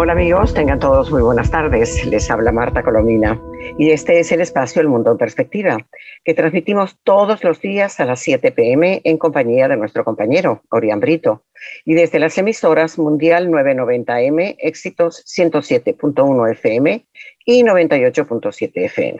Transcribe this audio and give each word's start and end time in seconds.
Hola 0.00 0.12
amigos, 0.12 0.54
tengan 0.54 0.78
todos 0.78 1.10
muy 1.10 1.22
buenas 1.22 1.50
tardes. 1.50 2.06
Les 2.06 2.30
habla 2.30 2.52
Marta 2.52 2.84
Colomina 2.84 3.42
y 3.78 3.90
este 3.90 4.20
es 4.20 4.30
el 4.30 4.40
espacio 4.40 4.80
El 4.80 4.86
Mundo 4.86 5.10
en 5.10 5.18
Perspectiva, 5.18 5.76
que 6.24 6.34
transmitimos 6.34 6.96
todos 7.02 7.42
los 7.42 7.60
días 7.60 7.98
a 7.98 8.04
las 8.04 8.20
7 8.20 8.52
pm 8.52 9.00
en 9.02 9.18
compañía 9.18 9.66
de 9.66 9.76
nuestro 9.76 10.04
compañero 10.04 10.62
Orián 10.70 11.00
Brito 11.00 11.42
y 11.84 11.94
desde 11.94 12.20
las 12.20 12.38
emisoras 12.38 12.96
Mundial 12.96 13.48
990M, 13.48 14.54
Éxitos 14.60 15.24
107.1 15.26 16.52
FM 16.52 17.04
y 17.44 17.64
98.7 17.64 18.70
FM. 18.84 19.18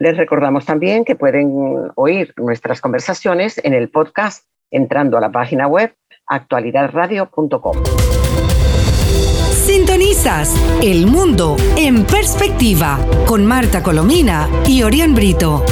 Les 0.00 0.16
recordamos 0.18 0.66
también 0.66 1.06
que 1.06 1.16
pueden 1.16 1.90
oír 1.94 2.34
nuestras 2.36 2.82
conversaciones 2.82 3.58
en 3.64 3.72
el 3.72 3.88
podcast 3.88 4.44
entrando 4.70 5.16
a 5.16 5.22
la 5.22 5.32
página 5.32 5.66
web 5.66 5.94
actualidadradio.com. 6.26 8.13
Sintonizas 9.64 10.54
El 10.82 11.06
Mundo 11.06 11.56
en 11.78 12.04
Perspectiva 12.04 12.98
con 13.26 13.46
Marta 13.46 13.82
Colomina 13.82 14.46
y 14.68 14.82
Orián 14.82 15.14
Brito. 15.14 15.64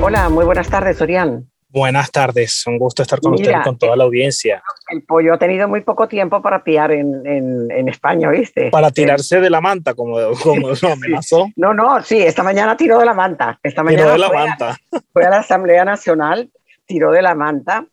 Hola, 0.00 0.30
muy 0.30 0.46
buenas 0.46 0.70
tardes, 0.70 1.02
Orián. 1.02 1.46
Buenas 1.68 2.10
tardes, 2.10 2.66
un 2.66 2.78
gusto 2.78 3.02
estar 3.02 3.20
con 3.20 3.34
usted 3.34 3.50
y 3.50 3.62
con 3.62 3.76
toda 3.76 3.96
la 3.96 4.04
audiencia. 4.04 4.62
El 4.88 5.02
pollo 5.02 5.34
ha 5.34 5.38
tenido 5.38 5.68
muy 5.68 5.82
poco 5.82 6.08
tiempo 6.08 6.40
para 6.40 6.64
piar 6.64 6.92
en, 6.92 7.20
en, 7.26 7.86
España, 7.86 8.30
¿viste? 8.30 8.70
Para 8.70 8.90
tirarse 8.90 9.40
de 9.40 9.50
la 9.50 9.60
manta, 9.60 9.92
como, 9.92 10.16
como 10.42 10.68
lo 10.82 10.88
amenazó. 10.90 11.48
No, 11.54 11.74
no, 11.74 12.02
sí, 12.02 12.22
esta 12.22 12.42
mañana 12.42 12.78
tiró 12.78 12.98
de 12.98 13.04
la 13.04 13.12
manta. 13.12 13.60
Esta 13.62 13.82
mañana 13.82 14.04
tiró 14.04 14.12
de 14.14 14.18
la 14.20 14.30
manta. 14.30 14.78
fue 15.12 15.26
a 15.26 15.28
la 15.28 15.38
Asamblea 15.40 15.84
Nacional, 15.84 16.50
tiró 16.86 17.12
de 17.12 17.20
la 17.20 17.34
manta 17.34 17.88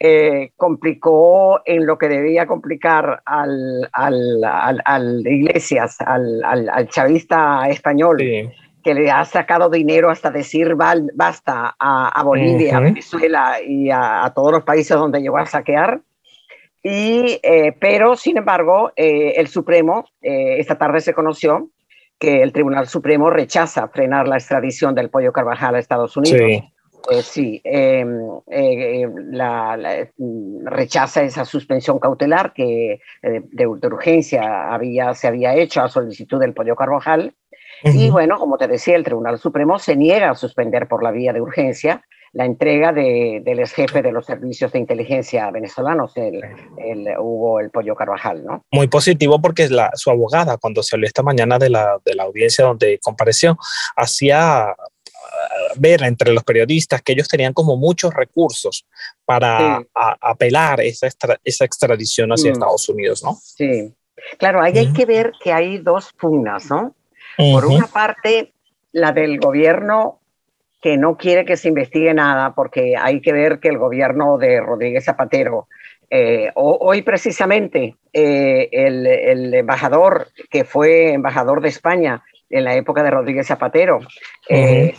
eh, 0.00 0.52
complicó 0.56 1.60
en 1.64 1.84
lo 1.84 1.98
que 1.98 2.08
debía 2.08 2.46
complicar 2.46 3.20
al, 3.24 3.88
al, 3.92 4.44
al, 4.84 5.26
Iglesias, 5.26 6.00
al, 6.00 6.44
al, 6.44 6.88
chavista 6.88 7.68
español, 7.68 8.18
que 8.18 8.94
le 8.94 9.10
ha 9.10 9.24
sacado 9.24 9.68
dinero 9.68 10.08
hasta 10.08 10.30
decir 10.30 10.76
basta 10.76 11.74
a, 11.80 12.22
Bolivia, 12.22 12.76
a 12.76 12.80
Venezuela 12.80 13.56
y 13.60 13.90
a, 13.90 14.32
todos 14.36 14.52
los 14.52 14.62
países 14.62 14.96
donde 14.96 15.20
llegó 15.20 15.38
a 15.38 15.46
saquear. 15.46 16.00
Y, 16.80 17.40
eh, 17.42 17.74
pero, 17.80 18.14
sin 18.14 18.36
embargo, 18.36 18.92
eh, 18.94 19.32
el 19.36 19.48
Supremo, 19.48 20.04
esta 20.20 20.78
tarde 20.78 21.00
se 21.00 21.12
conoció 21.12 21.70
que 22.20 22.40
el 22.42 22.52
Tribunal 22.52 22.86
Supremo 22.86 23.30
rechaza 23.30 23.88
frenar 23.88 24.28
la 24.28 24.36
extradición 24.36 24.94
del 24.94 25.10
Pollo 25.10 25.32
Carvajal 25.32 25.74
a 25.74 25.80
Estados 25.80 26.16
Unidos. 26.16 26.62
Pues 27.08 27.24
sí, 27.24 27.58
em, 27.64 28.20
eh, 28.50 29.00
em, 29.00 29.14
la, 29.30 29.78
mm, 30.18 30.66
rechaza 30.66 31.22
esa 31.22 31.46
suspensión 31.46 31.98
cautelar 31.98 32.52
que 32.52 33.00
eh, 33.22 33.40
de, 33.50 33.66
urgencia 33.66 34.74
había, 34.74 35.14
se 35.14 35.26
había 35.26 35.54
hecho 35.54 35.80
a 35.80 35.88
solicitud 35.88 36.38
del 36.38 36.52
Pollo 36.52 36.76
Carvajal. 36.76 37.34
Y 37.82 38.10
bueno, 38.10 38.38
como 38.38 38.58
te 38.58 38.68
decía, 38.68 38.96
el 38.96 39.04
Tribunal 39.04 39.38
Supremo 39.38 39.78
se 39.78 39.96
niega 39.96 40.30
a 40.30 40.34
suspender 40.34 40.86
por 40.86 41.02
la 41.02 41.10
vía 41.10 41.32
de 41.32 41.40
urgencia 41.40 42.04
la 42.32 42.44
entrega 42.44 42.92
de, 42.92 43.40
del 43.42 43.60
ex 43.60 43.72
jefe 43.72 44.02
de 44.02 44.12
los 44.12 44.26
servicios 44.26 44.70
de 44.72 44.78
inteligencia 44.78 45.50
venezolanos, 45.50 46.14
el, 46.16 46.42
el 46.76 47.08
Hugo 47.18 47.60
El 47.60 47.70
Pollo 47.70 47.94
Carvajal. 47.94 48.44
¿no? 48.44 48.64
Muy 48.70 48.88
positivo 48.88 49.40
porque 49.40 49.68
la, 49.68 49.90
su 49.94 50.10
abogada, 50.10 50.58
cuando 50.58 50.82
se 50.82 50.96
habló 50.96 51.06
esta 51.06 51.22
mañana 51.22 51.58
de 51.58 51.70
la, 51.70 51.98
de 52.04 52.14
la 52.14 52.24
audiencia 52.24 52.66
donde 52.66 52.98
compareció, 53.02 53.56
hacía 53.96 54.74
ver 55.76 56.02
entre 56.02 56.32
los 56.32 56.44
periodistas 56.44 57.02
que 57.02 57.12
ellos 57.12 57.28
tenían 57.28 57.52
como 57.52 57.76
muchos 57.76 58.12
recursos 58.14 58.86
para 59.24 59.82
apelar 59.92 60.80
esa, 60.80 61.08
esa 61.44 61.64
extradición 61.64 62.30
hacia 62.30 62.50
mm. 62.50 62.52
Estados 62.52 62.88
Unidos, 62.88 63.22
¿no? 63.24 63.38
Sí, 63.42 63.94
claro, 64.38 64.62
ahí 64.62 64.76
hay 64.78 64.92
que 64.92 65.06
ver 65.06 65.32
que 65.42 65.52
hay 65.52 65.78
dos 65.78 66.12
pugnas, 66.12 66.70
¿no? 66.70 66.94
Por 67.36 67.66
una 67.66 67.86
parte, 67.86 68.52
la 68.92 69.12
del 69.12 69.38
gobierno 69.38 70.20
que 70.82 70.96
no 70.96 71.16
quiere 71.16 71.44
que 71.44 71.56
se 71.56 71.68
investigue 71.68 72.14
nada, 72.14 72.54
porque 72.54 72.96
hay 72.96 73.20
que 73.20 73.32
ver 73.32 73.60
que 73.60 73.68
el 73.68 73.78
gobierno 73.78 74.38
de 74.38 74.60
Rodríguez 74.60 75.04
Zapatero, 75.04 75.68
eh, 76.10 76.50
hoy 76.54 77.02
precisamente 77.02 77.96
eh, 78.12 78.68
el, 78.72 79.52
embajador 79.54 80.28
que 80.50 80.64
fue 80.64 81.12
embajador 81.12 81.60
de 81.60 81.68
España 81.68 82.22
en 82.48 82.64
la 82.64 82.74
época 82.74 83.02
de 83.02 83.10
Rodríguez 83.10 83.46
Zapatero, 83.46 84.00
Em, 84.48 84.86
eh, 84.86 84.94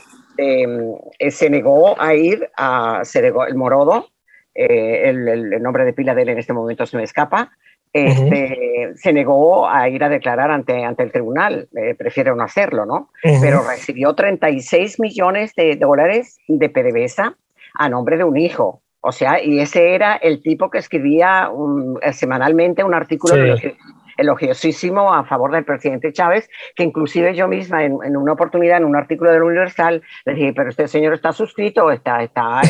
se 1.29 1.49
negó 1.49 1.99
a 1.99 2.13
ir 2.13 2.49
a 2.57 3.01
se 3.03 3.21
negó, 3.21 3.45
el 3.45 3.55
Morodo, 3.55 4.07
eh, 4.55 5.09
el, 5.09 5.61
nombre 5.61 5.85
de 5.85 5.93
pila 5.93 6.15
de 6.15 6.23
él 6.23 6.29
en 6.29 6.37
este 6.37 6.53
momento 6.53 6.85
se 6.85 6.97
me 6.97 7.03
escapa, 7.03 7.51
este, 7.91 8.91
se 8.95 9.13
negó 9.13 9.67
a 9.67 9.89
ir 9.89 10.03
a 10.03 10.09
declarar 10.09 10.51
ante, 10.51 10.83
ante 10.83 11.03
el 11.03 11.11
tribunal, 11.11 11.67
eh, 11.75 11.95
prefiere 11.95 12.35
no 12.35 12.43
hacerlo, 12.43 12.85
¿no? 12.85 13.09
Pero 13.23 13.61
recibió 13.67 14.13
36 14.13 14.99
millones 14.99 15.55
de 15.55 15.75
dólares 15.75 16.37
de 16.47 16.69
PDVSA 16.69 17.35
a 17.73 17.89
nombre 17.89 18.17
de 18.17 18.23
un 18.23 18.37
hijo. 18.37 18.81
O 19.01 19.11
sea, 19.11 19.41
y 19.41 19.59
ese 19.59 19.95
era 19.95 20.17
el 20.17 20.41
tipo 20.41 20.69
que 20.69 20.77
escribía 20.77 21.49
semanalmente 22.11 22.83
un 22.83 22.93
artículo 22.93 23.35
de 23.35 23.77
elogiosísimo 24.19 25.13
a 25.13 25.23
favor 25.25 25.51
del 25.51 25.65
presidente 25.65 26.11
Chávez, 26.13 26.49
que 26.75 26.83
inclusive 26.83 27.33
yo 27.35 27.47
misma 27.47 27.83
en, 27.83 28.17
una 28.17 28.33
oportunidad, 28.33 28.77
en 28.77 28.85
un 28.85 28.95
artículo 28.95 29.31
del 29.31 29.43
Universal, 29.43 30.01
le 30.25 30.33
dije, 30.33 30.53
pero 30.55 30.69
este 30.69 30.87
señor 30.87 31.13
está 31.13 31.31
suscrito, 31.31 31.91
está, 31.91 32.21
está, 32.23 32.61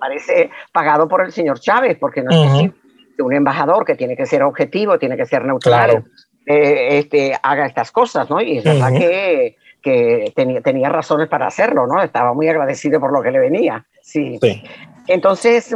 parece 0.00 0.50
pagado 0.72 1.08
por 1.08 1.24
el 1.24 1.32
señor 1.32 1.60
Chávez, 1.60 1.96
porque 1.98 2.22
no 2.22 2.30
es 2.30 2.50
posible 2.50 2.74
que 3.16 3.22
un 3.22 3.32
embajador 3.34 3.84
que 3.84 3.94
tiene 3.94 4.16
que 4.16 4.26
ser 4.26 4.42
objetivo, 4.42 4.98
tiene 4.98 5.16
que 5.16 5.26
ser 5.26 5.44
neutral, 5.44 6.04
eh, 6.46 6.98
este, 6.98 7.36
haga 7.42 7.66
estas 7.66 7.92
cosas, 7.92 8.28
¿no? 8.30 8.40
Y 8.40 8.58
es 8.58 8.64
verdad 8.64 8.92
que, 8.92 9.56
que 9.82 10.32
tenía, 10.34 10.60
tenía 10.60 10.88
razones 10.88 11.28
para 11.28 11.46
hacerlo, 11.46 11.86
¿no? 11.86 12.02
Estaba 12.02 12.34
muy 12.34 12.48
agradecido 12.48 12.98
por 12.98 13.12
lo 13.12 13.22
que 13.22 13.30
le 13.30 13.38
venía. 13.38 13.86
Sí. 14.02 14.38
sí. 14.40 14.62
Entonces, 15.06 15.74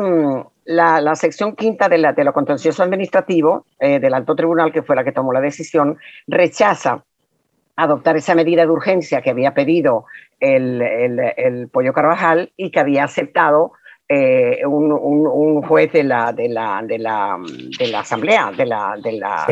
mm, 0.67 0.73
la, 0.73 1.15
sección 1.17 1.55
quinta 1.55 1.89
de, 1.89 1.99
la, 1.99 2.13
de 2.13 2.25
lo 2.25 2.33
contencioso 2.33 2.83
administrativo 2.83 3.67
eh, 3.79 3.99
del 4.01 4.15
alto 4.15 4.35
tribunal, 4.35 4.73
que 4.73 4.83
fue 4.83 4.97
la 4.97 5.05
que 5.05 5.13
tomó 5.13 5.33
la 5.33 5.41
decisión, 5.41 5.99
rechaza 6.27 7.05
adoptar 7.77 8.17
esa 8.17 8.35
medida 8.35 8.63
de 8.63 8.71
urgencia 8.71 9.21
que 9.21 9.31
había 9.31 9.53
pedido 9.53 10.05
el, 10.39 10.81
el, 10.81 11.69
Pollo 11.69 11.93
Carvajal 11.93 12.53
y 12.57 12.71
que 12.71 12.81
había 12.81 13.05
aceptado 13.05 13.73
eh, 14.09 14.65
un, 14.67 14.93
un, 14.93 15.63
juez 15.63 15.91
de 15.93 16.05
la, 16.05 16.33
de 16.33 16.49
la, 16.49 16.83
de 16.85 16.99
la, 16.99 17.37
de 17.79 17.87
la 17.89 18.01
Asamblea 18.01 18.53
de 18.53 18.67
la, 18.67 18.97
de 19.03 19.13
la 19.13 19.47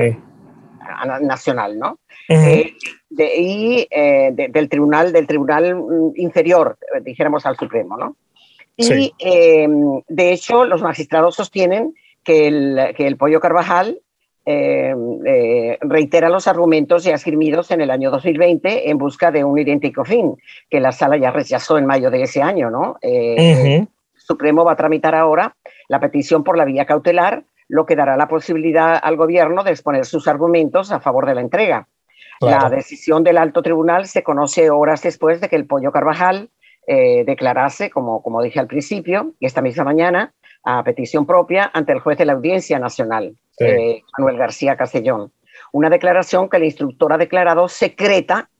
Nacional, 1.21 1.79
¿no? 1.79 1.99
Eh, 2.29 2.75
y 3.11 3.89
del 3.91 4.69
tribunal, 4.69 5.13
del 5.13 5.27
tribunal 5.27 6.13
inferior, 6.17 6.77
dijéramos 7.03 7.45
al 7.47 7.57
Supremo, 7.57 7.97
¿no? 7.97 8.17
Y 8.91 9.15
em, 9.19 10.03
de 10.09 10.33
hecho, 10.33 10.65
los 10.65 10.83
magistrados 10.83 11.37
sostienen 11.37 11.95
que 12.25 12.47
el, 12.47 12.95
que 12.97 13.07
el 13.07 13.17
Pollo 13.17 13.41
Carvajal 13.41 14.01
em, 14.45 15.19
eh, 15.25 15.79
reitera 15.81 16.29
los 16.29 16.49
argumentos 16.49 17.05
ya 17.05 17.15
esgrimidos 17.15 17.71
en 17.71 17.81
el 17.81 17.91
año 17.91 18.11
2020 18.11 18.91
en 18.91 18.99
busca 18.99 19.31
de 19.31 19.45
un 19.45 19.59
idéntico 19.59 20.05
fin, 20.05 20.37
que 20.69 20.81
la 20.81 20.93
sala 20.93 21.17
ya 21.17 21.31
rechazó 21.31 21.79
en 21.79 21.87
mayo 21.87 22.11
de 22.11 22.23
ese 22.23 22.43
año. 22.43 22.71
¿no? 22.71 22.97
Eh, 23.03 23.77
el 23.77 23.89
Supremo 24.15 24.65
va 24.65 24.73
a 24.73 24.77
tramitar 24.77 25.15
ahora 25.15 25.57
la 25.89 26.01
petición 26.01 26.45
por 26.45 26.57
la 26.57 26.65
vía 26.65 26.87
cautelar, 26.87 27.45
lo 27.69 27.87
que 27.87 27.97
dará 27.97 28.17
la 28.17 28.29
posibilidad 28.29 28.99
al 29.03 29.17
gobierno 29.17 29.65
de 29.65 29.71
exponer 29.71 30.05
sus 30.05 30.29
argumentos 30.29 30.93
a 30.93 31.01
favor 31.01 31.27
de 31.27 31.35
la 31.35 31.41
entrega. 31.41 31.89
La 32.41 32.69
decisión 32.69 33.23
del 33.23 33.39
alto 33.39 33.63
tribunal 33.63 34.07
se 34.09 34.25
conoce 34.25 34.69
horas 34.69 35.01
después 35.01 35.41
de 35.41 35.49
que 35.49 35.55
el 35.55 35.67
Pollo 35.67 35.93
Carvajal 35.93 36.51
eh, 36.87 37.25
declararse, 37.25 37.91
como, 37.91 38.23
como 38.23 38.43
dije 38.43 38.59
al 38.59 38.67
principio, 38.67 39.35
y 39.39 39.47
esta 39.47 39.63
misma 39.63 39.85
mañana, 39.85 40.33
a 40.65 40.83
petición 40.83 41.27
propia 41.27 41.71
ante 41.73 41.93
el 41.93 42.01
juez 42.01 42.19
de 42.19 42.25
la 42.25 42.33
Audiencia 42.33 42.79
Nacional, 42.79 43.37
eh, 43.59 44.03
Manuel 44.19 44.39
García 44.39 44.77
Castellón. 44.77 45.33
Una 45.73 45.91
declaración 45.91 46.49
que 46.49 46.57
el 46.57 46.65
instructor 46.65 47.13
ha 47.13 47.19
declarado 47.19 47.69
secreta 47.69 48.51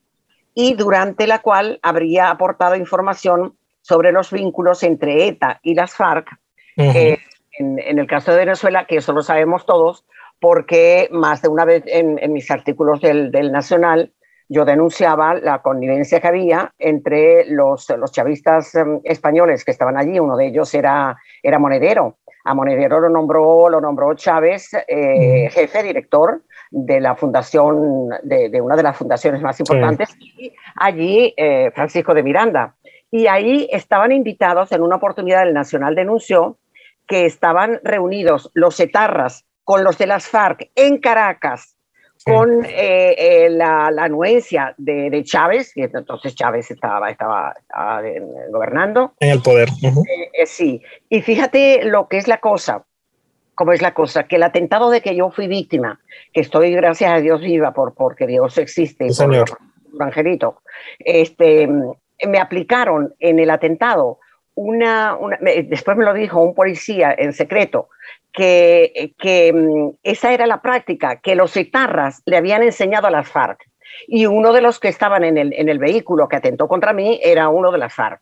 y 0.55 0.75
durante 0.75 1.27
la 1.27 1.41
cual 1.41 1.79
habría 1.83 2.31
aportado 2.31 2.77
información 2.77 3.57
sobre 3.81 4.13
los 4.13 4.31
vínculos 4.31 4.83
entre 4.83 5.27
ETA 5.27 5.61
y 5.63 5.75
las 5.75 5.95
FARC. 5.95 6.29
Eh, 6.77 7.19
en, 7.59 7.99
el 7.99 8.07
caso 8.07 8.33
de 8.33 8.39
Venezuela, 8.39 8.87
que 8.87 8.97
eso 8.97 9.13
lo 9.13 9.23
sabemos 9.23 9.67
todos, 9.67 10.05
porque 10.41 11.09
más 11.11 11.43
de 11.43 11.49
una 11.49 11.65
vez 11.65 11.83
en, 11.87 12.33
mis 12.33 12.51
artículos 12.51 13.01
del, 13.01 13.31
del 13.31 13.53
Nacional 13.53 14.13
yo 14.53 14.67
denunciaba 14.67 15.35
la 15.35 15.63
connivencia 15.63 16.21
que 16.21 16.29
había 16.29 16.75
entre 16.79 17.47
los, 17.47 17.89
los 17.97 18.13
chavistas 18.13 18.75
em, 18.75 19.01
españoles 19.03 19.65
que 19.65 19.71
estaban 19.71 19.97
allí, 19.97 20.19
uno 20.19 20.37
de 20.37 20.49
ellos 20.49 20.75
era, 20.75 21.17
era 21.43 21.59
Monedero. 21.59 22.19
A 22.45 22.55
Monedero 22.55 23.01
lo 23.01 23.09
nombró, 23.09 23.71
lo 23.71 23.81
nombró 23.81 24.15
Chávez 24.15 24.71
eh, 24.87 25.49
jefe, 25.51 25.83
director 25.83 26.43
de 26.71 27.01
la 27.01 27.15
fundación, 27.15 28.11
de, 28.25 28.61
una 28.61 28.77
de 28.77 28.83
las 28.83 28.97
fundaciones 28.97 29.41
más 29.41 29.59
importantes, 29.61 30.11
y 30.21 30.53
allí 30.77 31.33
eh, 31.37 31.71
Francisco 31.75 32.13
de 32.13 32.23
Miranda. 32.23 32.75
Y 33.11 33.29
ahí 33.29 33.69
estaban 33.73 34.13
invitados 34.13 34.71
en 34.73 34.83
una 34.83 34.97
oportunidad, 34.97 35.47
el 35.47 35.55
Nacional 35.55 35.95
denunció 35.95 36.59
que 37.07 37.25
estaban 37.25 37.81
reunidos 37.85 38.51
los 38.55 38.79
etarras 38.81 39.47
con 39.65 39.83
los 39.83 39.97
de 39.97 40.09
las 40.09 40.29
FARC 40.29 40.71
en 40.75 40.99
Caracas 40.99 41.72
con 42.25 42.65
eh, 42.65 43.15
eh, 43.19 43.51
la, 43.51 43.87
anuencia 43.87 44.75
de, 44.79 45.23
Chávez, 45.25 45.77
y 45.77 45.83
entonces 45.83 46.35
Chávez 46.35 46.71
estaba, 46.71 47.11
estaba, 47.11 47.55
gobernando. 48.51 49.15
En 49.21 49.31
el 49.31 49.43
poder. 49.43 49.69
Eh, 50.33 50.47
sí, 50.47 50.83
y 51.09 51.21
fíjate 51.23 51.85
lo 51.85 52.09
que 52.09 52.19
es 52.19 52.29
la 52.29 52.39
cosa, 52.39 52.85
cómo 53.55 53.73
es 53.73 53.83
la 53.83 53.95
cosa, 53.95 54.25
que 54.25 54.37
el 54.37 54.43
atentado 54.43 54.91
de 54.91 55.01
que 55.01 55.17
yo 55.17 55.31
fui 55.31 55.49
víctima, 55.49 56.01
que 56.33 56.41
estoy 56.41 56.73
gracias 56.73 57.13
a 57.13 57.21
Dios 57.21 57.41
viva 57.41 57.73
por, 57.73 57.95
porque 57.95 58.27
Dios 58.27 58.59
existe, 58.59 59.11
señor. 59.11 59.49
Por, 59.49 60.03
angelito, 60.03 60.63
este, 60.99 61.69
me 61.69 62.39
aplicaron 62.39 63.15
en 63.21 63.39
el 63.39 63.51
atentado 63.51 64.19
una, 64.55 65.17
una, 65.17 65.39
después 65.41 65.97
me 65.97 66.05
lo 66.05 66.15
dijo 66.15 66.43
un 66.43 66.55
policía 66.55 67.15
en 67.17 67.33
secreto, 67.33 67.89
que, 68.33 69.15
que 69.19 69.53
mm, 69.53 69.97
esa 70.03 70.33
era 70.33 70.47
la 70.47 70.63
práctica 70.63 71.21
que 71.21 71.35
los 71.35 71.57
etarras 71.57 72.23
le 72.27 72.37
habían 72.37 72.63
enseñado 72.63 73.07
a 73.07 73.11
las 73.11 73.29
FARC. 73.29 73.61
Y 74.07 74.27
uno 74.27 74.53
de 74.53 74.63
los 74.63 74.81
que 74.81 74.89
estaban 74.89 75.23
en 75.23 75.37
el, 75.37 75.53
en 75.53 75.69
el 75.69 75.79
vehículo 75.79 76.29
que 76.29 76.37
atentó 76.37 76.67
contra 76.67 76.93
mí 76.93 77.21
era 77.23 77.49
uno 77.49 77.71
de 77.71 77.79
las 77.79 77.95
FARC. 77.95 78.21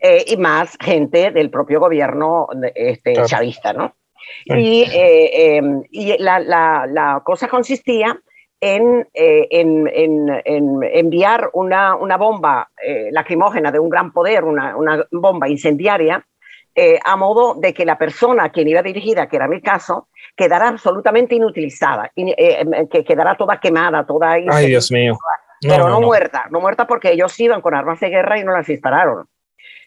Eh, 0.00 0.24
y 0.28 0.36
más 0.36 0.76
gente 0.80 1.32
del 1.32 1.50
propio 1.50 1.80
gobierno 1.80 2.46
este, 2.74 3.14
chavista, 3.24 3.72
¿no? 3.72 3.96
Y, 4.44 4.82
eh, 4.82 5.56
em, 5.56 5.82
y 5.90 6.16
la, 6.18 6.38
la, 6.38 6.86
la, 6.86 7.22
cosa 7.24 7.48
consistía 7.48 8.20
en, 8.60 9.08
eh, 9.14 9.48
en, 9.50 9.88
en, 9.92 10.42
en, 10.44 10.80
enviar 10.82 11.50
una, 11.54 11.96
una 11.96 12.16
bomba 12.16 12.70
lacrimógena 13.10 13.72
de 13.72 13.78
un 13.78 13.88
gran 13.88 14.12
poder, 14.12 14.44
una, 14.44 14.76
una 14.76 15.06
bomba 15.10 15.48
incendiaria, 15.48 16.24
eh, 16.72 17.00
a 17.04 17.16
modo 17.16 17.54
de 17.54 17.74
que 17.74 17.84
la 17.84 17.98
persona 17.98 18.44
a 18.44 18.48
quien 18.50 18.68
iba 18.68 18.80
dirigida, 18.80 19.28
que 19.28 19.36
era 19.36 19.48
mi 19.48 19.60
caso, 19.60 20.08
quedara 20.36 20.68
absolutamente 20.68 21.34
inutilizada, 21.34 22.12
eh, 22.14 22.34
em, 22.38 22.86
que 22.86 23.02
quedara 23.02 23.36
toda 23.36 23.58
quemada, 23.58 24.06
toda... 24.06 24.32
Ay, 24.32 24.68
Dios 24.68 24.90
mío. 24.92 25.18
pero 25.60 25.88
no, 25.88 26.00
muerta, 26.00 26.46
no 26.50 26.60
muerta 26.60 26.86
porque 26.86 27.10
ellos 27.10 27.38
iban 27.40 27.60
con 27.60 27.74
armas 27.74 27.98
de 27.98 28.08
guerra 28.08 28.38
y 28.38 28.44
no 28.44 28.52
las 28.52 28.66
dispararon. 28.66 29.26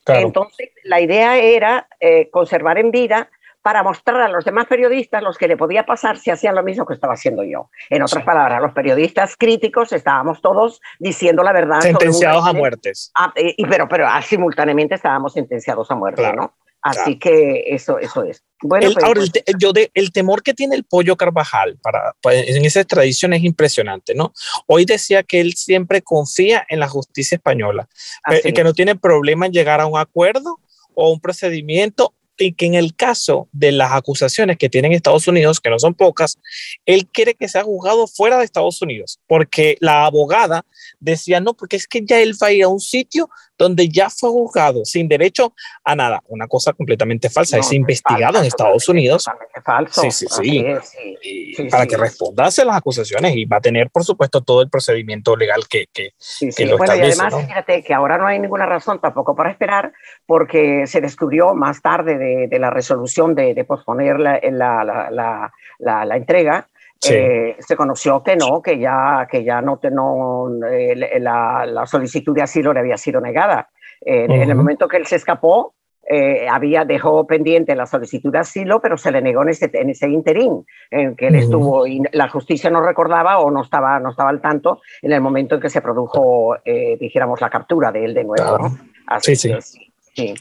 Entonces, 0.06 0.72
la 0.84 1.00
idea 1.00 1.38
era 1.38 1.88
eh, 2.02 2.30
conservar 2.30 2.78
en 2.78 2.92
vida 2.92 3.30
para 3.64 3.82
mostrar 3.82 4.22
a 4.22 4.28
los 4.28 4.44
demás 4.44 4.68
periodistas 4.68 5.24
los 5.24 5.38
que 5.38 5.48
le 5.48 5.58
podía 5.58 5.86
pasar 5.86 6.20
si 6.20 6.30
hacían 6.30 6.54
lo 6.54 6.64
mismo 6.64 6.86
que 6.86 6.94
estaba 6.94 7.14
haciendo 7.14 7.44
yo. 7.44 7.70
En 7.90 8.04
otras 8.04 8.24
palabras, 8.24 8.62
los 8.62 8.74
periodistas 8.74 9.36
críticos 9.38 9.94
estábamos 9.94 10.42
todos 10.42 10.82
diciendo 11.00 11.42
la 11.44 11.54
verdad. 11.54 11.80
Sentenciados 11.80 12.46
a 12.46 12.54
muertes. 12.54 13.12
Ah, 13.16 13.34
y, 13.36 13.66
pero, 13.66 13.88
pero 13.88 14.06
ah, 14.06 14.22
simultáneamente 14.22 14.96
estábamos 14.96 15.34
sentenciados 15.34 15.90
a 15.90 15.96
muerte, 15.96 16.34
¿no? 16.36 16.54
Así 16.82 17.18
que 17.18 17.64
eso, 17.68 17.98
eso 17.98 18.24
es. 18.24 18.44
Bueno, 18.62 18.88
el, 18.88 18.94
pues, 18.94 19.06
ahora, 19.06 19.22
el, 19.22 19.32
pues 19.32 19.56
yo 19.58 19.72
de, 19.72 19.90
el 19.94 20.12
temor 20.12 20.44
que 20.44 20.54
tiene 20.54 20.76
el 20.76 20.84
pollo 20.84 21.16
Carvajal 21.16 21.78
para, 21.82 22.14
pues, 22.22 22.46
en 22.50 22.66
esa 22.66 22.84
tradición 22.84 23.32
es 23.32 23.44
impresionante, 23.44 24.14
¿no? 24.14 24.34
Hoy 24.68 24.84
decía 24.84 25.24
que 25.24 25.40
él 25.40 25.54
siempre 25.54 26.02
confía 26.02 26.66
en 26.68 26.82
la 26.82 26.90
justicia 26.90 27.38
española, 27.38 27.88
eh, 28.30 28.52
que 28.52 28.66
no 28.66 28.74
tiene 28.74 28.98
problema 28.98 29.46
en 29.46 29.54
llegar 29.54 29.80
a 29.80 29.86
un 29.86 29.98
acuerdo 29.98 30.60
o 30.94 31.10
un 31.10 31.22
procedimiento 31.22 32.14
y 32.38 32.54
que 32.54 32.66
en 32.66 32.74
el 32.74 32.96
caso 32.96 33.48
de 33.52 33.72
las 33.72 33.92
acusaciones 33.92 34.58
que 34.58 34.70
tienen 34.70 34.92
Estados 34.92 35.28
Unidos, 35.28 35.60
que 35.60 35.70
no 35.70 35.80
son 35.80 35.94
pocas, 35.94 36.40
él 36.86 37.08
quiere 37.08 37.36
que 37.36 37.48
sea 37.48 37.64
juzgado 37.64 38.08
fuera 38.08 38.38
de 38.38 38.46
Estados 38.46 38.82
Unidos, 38.82 39.20
porque 39.28 39.78
la 39.80 40.06
abogada 40.06 40.66
decía, 41.00 41.40
no, 41.40 41.54
porque 41.54 41.76
es 41.76 41.88
que 41.88 42.02
ya 42.04 42.20
él 42.20 42.34
va 42.42 42.48
a 42.48 42.54
ir 42.54 42.64
a 42.64 42.70
un 42.70 42.80
sitio 42.80 43.30
donde 43.58 43.88
ya 43.90 44.10
fue 44.10 44.30
juzgado 44.30 44.86
sin 44.86 45.08
derecho 45.08 45.54
a 45.84 45.96
nada. 45.96 46.22
Una 46.28 46.48
cosa 46.48 46.74
completamente 46.74 47.30
falsa. 47.30 47.58
es 47.58 47.72
investigado 47.72 48.40
en 48.40 48.46
Estados 48.46 48.88
Unidos. 48.90 49.26
Falso. 49.64 50.02
Sí, 50.02 50.12
sí, 50.12 50.28
sí. 50.30 51.70
para 51.70 51.86
que 51.86 51.98
responda 51.98 52.44
a 52.44 52.66
las 52.66 52.78
acusaciones 52.78 53.36
y 53.36 53.46
va 53.46 53.58
a 53.58 53.62
tener, 53.62 53.90
por 53.90 54.04
supuesto, 54.04 54.42
todo 54.42 54.62
el 54.62 54.70
procedimiento 54.70 55.36
legal 55.36 55.68
que, 55.70 55.88
que, 55.94 56.14
que 56.56 56.66
lo 56.66 56.78
bueno, 56.78 56.94
establece. 56.94 57.18
Y 57.18 57.22
además, 57.22 57.46
fíjate 57.46 57.84
que 57.84 57.94
ahora 57.94 58.18
no 58.18 58.28
hay 58.28 58.40
ninguna 58.40 58.66
razón 58.66 59.00
tampoco 59.00 59.36
para 59.36 59.52
esperar, 59.52 59.94
porque 60.26 60.88
se 60.88 61.02
descubrió 61.02 61.54
más 61.54 61.82
tarde 61.82 62.18
de, 62.18 62.48
de 62.48 62.60
la 62.60 62.70
resolución 62.70 63.36
de, 63.36 63.54
de 63.54 63.64
posponer 63.64 64.20
la, 64.20 64.40
la, 64.42 65.52
la, 65.80 66.06
la 66.06 66.16
entrega 66.18 66.68
eh, 67.10 67.56
se 67.60 67.76
conoció 67.76 68.24
que 68.24 68.36
no, 68.36 68.62
que 68.62 68.80
ya, 68.80 69.28
que 69.30 69.44
ya 69.44 69.62
no, 69.62 69.80
no 69.92 70.50
eh, 70.68 71.20
la, 71.20 71.66
la, 71.66 71.86
solicitud 71.86 72.34
de 72.34 72.42
asilo 72.42 72.74
le 72.74 72.80
había 72.80 72.98
sido 72.98 73.20
negada. 73.22 73.70
En 74.06 74.32
el 74.32 74.56
momento 74.56 74.88
que 74.88 74.98
él 74.98 75.06
se 75.06 75.16
escapó, 75.16 75.76
eh, 76.10 76.46
había, 76.50 76.84
dejó 76.84 77.26
pendiente 77.26 77.74
la 77.74 77.86
solicitud 77.86 78.34
de 78.34 78.40
asilo, 78.40 78.82
pero 78.82 78.98
se 78.98 79.12
le 79.12 79.22
negó 79.22 79.44
en 79.44 79.50
ese, 79.50 79.70
en 79.74 79.90
ese 79.90 80.10
interín 80.10 80.66
en 80.92 81.16
que 81.16 81.28
él 81.28 81.36
estuvo 81.36 81.88
y 81.88 82.02
la 82.12 82.28
justicia 82.28 82.70
no 82.70 82.82
recordaba 82.82 83.40
o 83.40 83.50
no 83.50 83.62
estaba, 83.62 84.00
no 84.02 84.10
estaba 84.10 84.30
al 84.30 84.42
tanto 84.42 84.82
en 85.02 85.14
el 85.14 85.22
momento 85.22 85.56
en 85.56 85.62
que 85.62 85.70
se 85.70 85.82
produjo, 85.82 86.58
dijéramos, 87.00 87.40
la 87.40 87.50
captura 87.50 87.94
de 87.94 88.04
él 88.04 88.14
de 88.14 88.26
nuevo. 88.26 88.72
Así 89.08 89.36
sí, 89.38 89.54
sí. 89.62 89.94
Sí. 90.16 90.36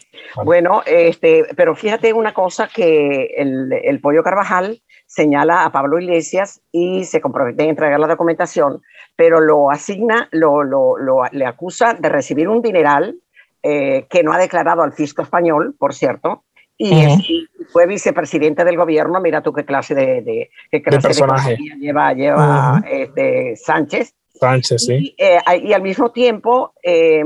Bueno, 0.45 0.83
este, 0.85 1.47
pero 1.57 1.75
fíjate 1.75 2.13
una 2.13 2.35
cosa 2.35 2.69
que 2.69 3.35
el, 3.37 3.73
el 3.73 4.01
Pollo 4.01 4.23
Carvajal 4.23 4.83
señala 5.13 5.65
a 5.65 5.73
Pablo 5.73 6.01
Iglesias 6.01 6.63
y 6.73 7.05
se 7.05 7.21
compromete 7.21 7.65
a 7.65 7.67
entregar 7.67 8.01
la 8.01 8.07
documentación, 8.07 8.81
pero 9.15 9.41
lo 9.41 9.71
asigna, 9.71 10.29
lo, 10.33 10.65
lo, 10.65 10.97
le 11.31 11.45
acusa 11.45 11.93
de 11.93 12.09
recibir 12.09 12.49
un 12.49 12.63
dineral 12.63 13.17
eh, 13.63 14.07
que 14.09 14.23
no 14.23 14.33
ha 14.33 14.39
declarado 14.39 14.83
al 14.83 14.95
fisco 14.95 15.21
español, 15.21 15.75
por 15.79 15.93
cierto, 15.93 16.45
y, 16.79 17.47
fue 17.71 17.87
vicepresidente 17.87 18.65
del 18.65 18.77
gobierno. 18.77 19.21
Mira 19.21 19.43
tú 19.43 19.53
qué 19.53 19.67
clase 19.67 19.95
de, 19.95 20.23
de, 20.23 20.51
qué 20.71 20.83
clase 20.83 21.09
personaje 21.09 21.59
lleva, 21.79 22.13
lleva 22.15 22.83
este, 22.91 23.55
Sánchez. 23.57 24.15
Sánchez, 24.35 24.87
sí. 24.87 24.95
Y, 24.95 25.15
eh, 25.19 25.39
y, 25.63 25.75
al 25.75 25.83
mismo 25.83 26.11
tiempo, 26.11 26.73
eh, 26.83 27.23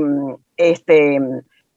este, 0.57 1.19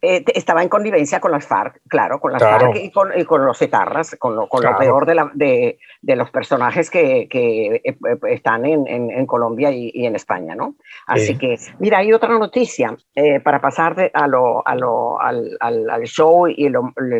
eh, 0.02 0.24
estaba 0.34 0.62
en 0.62 0.70
connivencia 0.70 1.20
con 1.20 1.30
las 1.30 1.46
FARC, 1.46 1.82
claro, 1.86 2.20
con 2.20 2.32
las 2.32 2.42
FARC 2.42 2.74
y 2.76 2.90
con, 2.90 3.10
y 3.18 3.24
con, 3.26 3.44
los 3.44 3.60
etarras, 3.60 4.16
con 4.18 4.34
lo, 4.34 4.48
con 4.48 4.64
lo 4.64 4.78
peor 4.78 5.04
de, 5.04 5.14
la, 5.14 5.30
de, 5.34 5.78
de, 6.00 6.16
los 6.16 6.30
personajes 6.30 6.88
que, 6.88 7.28
que 7.28 7.74
eh, 7.74 7.82
eh, 7.84 7.96
están 8.28 8.64
en, 8.64 8.86
en, 8.86 9.10
en, 9.10 9.26
Colombia 9.26 9.70
y, 9.70 9.90
y, 9.92 10.06
en 10.06 10.16
España, 10.16 10.54
¿no? 10.54 10.76
Así 11.06 11.36
que, 11.36 11.58
mira, 11.80 11.98
hay 11.98 12.14
otra 12.14 12.30
noticia 12.38 12.96
para 13.44 13.60
pasar 13.60 13.94
de, 13.94 14.10
a 14.14 14.26
lo, 14.26 14.66
a 14.66 14.74
lo, 14.74 15.20
al, 15.20 15.58
al, 15.60 15.90
al, 15.90 16.02
show 16.04 16.48
y 16.48 16.64
el, 16.64 16.76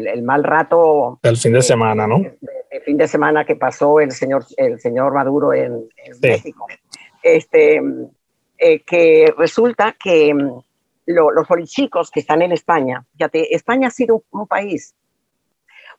el, 0.06 0.22
mal 0.22 0.42
rato. 0.42 1.18
El 1.22 1.36
fin 1.36 1.52
de 1.52 1.60
semana, 1.60 2.06
¿no? 2.06 2.16
El 2.70 2.80
fin 2.82 2.96
de 2.96 3.08
semana 3.08 3.44
que 3.44 3.56
pasó 3.56 4.00
el 4.00 4.12
señor, 4.12 4.46
el 4.56 4.80
señor 4.80 5.12
Maduro 5.12 5.52
en, 5.52 5.86
México. 6.22 6.66
Este, 7.22 7.82
que 8.56 9.34
resulta 9.36 9.96
que 10.02 10.34
los 11.14 11.46
polichicos 11.46 12.10
que 12.10 12.20
están 12.20 12.42
en 12.42 12.52
España, 12.52 13.04
fíjate, 13.12 13.54
España 13.54 13.88
ha 13.88 13.90
sido 13.90 14.24
un, 14.30 14.46
país 14.46 14.94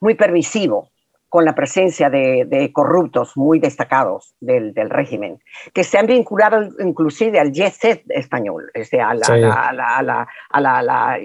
muy 0.00 0.14
permisivo 0.14 0.90
con 1.28 1.44
la 1.44 1.54
presencia 1.54 2.10
de, 2.10 2.70
corruptos 2.74 3.36
muy 3.36 3.58
destacados 3.58 4.34
del, 4.40 4.74
régimen, 4.90 5.38
que 5.72 5.82
se 5.82 5.96
han 5.96 6.06
vinculado 6.06 6.68
inclusive 6.80 7.40
al 7.40 7.52
jet 7.52 7.72
set 7.72 8.02
español, 8.08 8.70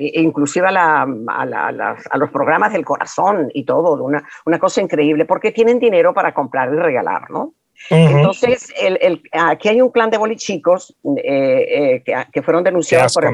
inclusive 0.03 0.67
a, 0.67 1.05
los 1.05 2.29
programas 2.31 2.71
del 2.71 2.85
corazón 2.85 3.49
y 3.53 3.65
todo, 3.65 4.01
una, 4.01 4.23
una 4.45 4.59
cosa 4.59 4.81
increíble, 4.81 5.25
porque 5.25 5.51
tienen 5.51 5.79
dinero 5.79 6.13
para 6.13 6.33
comprar 6.33 6.73
y 6.73 6.77
regalar, 6.77 7.29
¿no? 7.29 7.53
Entonces, 7.89 8.73
el, 8.79 9.21
aquí 9.31 9.69
hay 9.69 9.81
un 9.81 9.91
clan 9.91 10.09
de 10.09 10.17
bolichicos 10.17 10.95
eh, 11.23 12.01
eh, 12.05 12.25
que, 12.31 12.41
fueron 12.41 12.63
denunciados 12.63 13.13
por, 13.13 13.25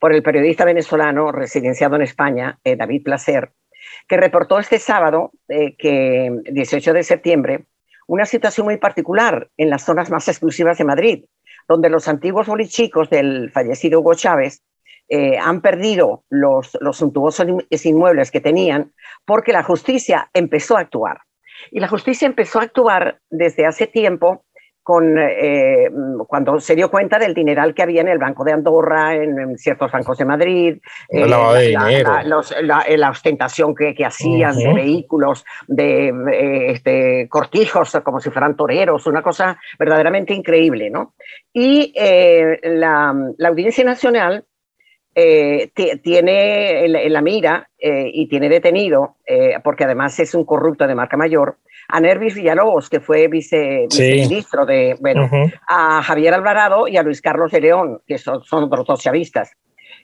por 0.00 0.14
el 0.14 0.22
periodista 0.22 0.64
venezolano 0.64 1.30
residenciado 1.30 1.94
en 1.96 2.02
España, 2.02 2.58
eh, 2.64 2.74
David 2.74 3.04
Placer, 3.04 3.52
que 4.08 4.16
reportó 4.16 4.58
este 4.58 4.78
sábado, 4.78 5.32
eh, 5.48 5.76
que 5.76 6.32
18 6.50 6.94
de 6.94 7.04
septiembre, 7.04 7.66
una 8.08 8.24
situación 8.24 8.64
muy 8.66 8.78
particular 8.78 9.50
en 9.56 9.70
las 9.70 9.84
zonas 9.84 10.10
más 10.10 10.26
exclusivas 10.26 10.78
de 10.78 10.84
Madrid, 10.84 11.24
donde 11.68 11.90
los 11.90 12.08
antiguos 12.08 12.46
bolichicos 12.46 13.10
del 13.10 13.50
fallecido 13.52 14.00
Hugo 14.00 14.14
Chávez 14.14 14.62
eh, 15.08 15.38
han 15.38 15.60
perdido 15.60 16.24
los, 16.30 16.76
los 16.80 16.96
suntuosos 16.96 17.46
inmuebles 17.84 18.30
que 18.30 18.40
tenían 18.40 18.92
porque 19.24 19.52
la 19.52 19.62
justicia 19.62 20.30
empezó 20.32 20.76
a 20.76 20.80
actuar. 20.80 21.20
Y 21.70 21.78
la 21.78 21.88
justicia 21.88 22.26
empezó 22.26 22.58
a 22.58 22.64
actuar 22.64 23.20
desde 23.28 23.66
hace 23.66 23.86
tiempo 23.86 24.44
con, 24.82 25.18
eh, 25.18 25.90
cuando 26.26 26.58
se 26.58 26.74
dio 26.74 26.90
cuenta 26.90 27.18
del 27.18 27.34
dineral 27.34 27.74
que 27.74 27.82
había 27.82 28.00
en 28.00 28.08
el 28.08 28.18
Banco 28.18 28.44
de 28.44 28.52
Andorra, 28.52 29.14
en, 29.14 29.56
ciertos 29.58 29.92
bancos 29.92 30.16
de 30.18 30.24
Madrid, 30.24 30.78
eh, 31.08 31.26
la, 31.26 32.84
la, 32.88 33.10
ostentación 33.10 33.74
que, 33.74 33.94
que 33.94 34.04
hacían 34.04 34.56
de 34.56 34.72
vehículos, 34.72 35.44
de 35.66 36.08
eh, 36.08 36.70
este, 36.72 37.28
cortijos 37.28 38.00
como 38.02 38.20
si 38.20 38.30
fueran 38.30 38.56
toreros, 38.56 39.06
una 39.06 39.22
cosa 39.22 39.58
verdaderamente 39.78 40.34
increíble. 40.34 40.90
¿no? 40.90 41.14
Y 41.52 41.92
la, 42.62 43.14
Audiencia 43.46 43.84
Nacional 43.84 44.44
tiene 45.14 46.84
en 46.84 47.12
la, 47.12 47.20
mira 47.20 47.68
y 47.78 48.28
tiene 48.28 48.48
detenido, 48.48 49.16
porque 49.62 49.84
además 49.84 50.18
es 50.20 50.34
un 50.34 50.44
corrupto 50.44 50.86
de 50.86 50.94
marca 50.94 51.16
mayor, 51.16 51.58
a 51.92 52.00
Nervis 52.00 52.34
Villalobos, 52.34 52.88
que 52.88 53.00
fue 53.00 53.28
vice, 53.28 53.86
viceministro 53.90 54.64
de, 54.66 54.96
bueno, 55.00 55.28
a 55.68 56.02
Javier 56.02 56.34
Alvarado 56.34 56.88
y 56.88 56.96
a 56.96 57.02
Luis 57.02 57.20
Carlos 57.20 57.52
de 57.52 57.60
León, 57.60 58.00
que 58.06 58.18
son, 58.18 58.42
son 58.42 58.72
otros 58.72 59.00
chavistas. 59.00 59.52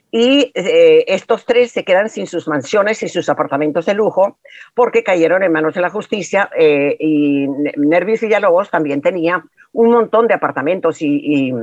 Y 0.09 0.51
eh, 0.55 1.03
estos 1.07 1.45
tres 1.45 1.71
se 1.71 1.83
quedan 1.83 2.09
sin 2.09 2.27
sus 2.27 2.47
mansiones 2.47 3.03
y 3.03 3.09
sus 3.09 3.27
apartamentos 3.27 3.85
de 3.85 3.93
lujo 3.93 4.37
porque 4.73 5.03
cayeron 5.03 5.43
en 5.43 5.51
manos 5.51 5.75
de 5.75 5.81
la 5.81 5.89
justicia 5.89 6.49
eh, 6.57 6.95
y 6.97 7.47
Nervis 7.75 8.21
Villalobos 8.21 8.69
también 8.69 9.01
tenía 9.01 9.43
un 9.73 9.91
montón 9.91 10.27
de 10.27 10.33
apartamentos 10.33 11.01
y 11.01 11.49
y 11.49 11.53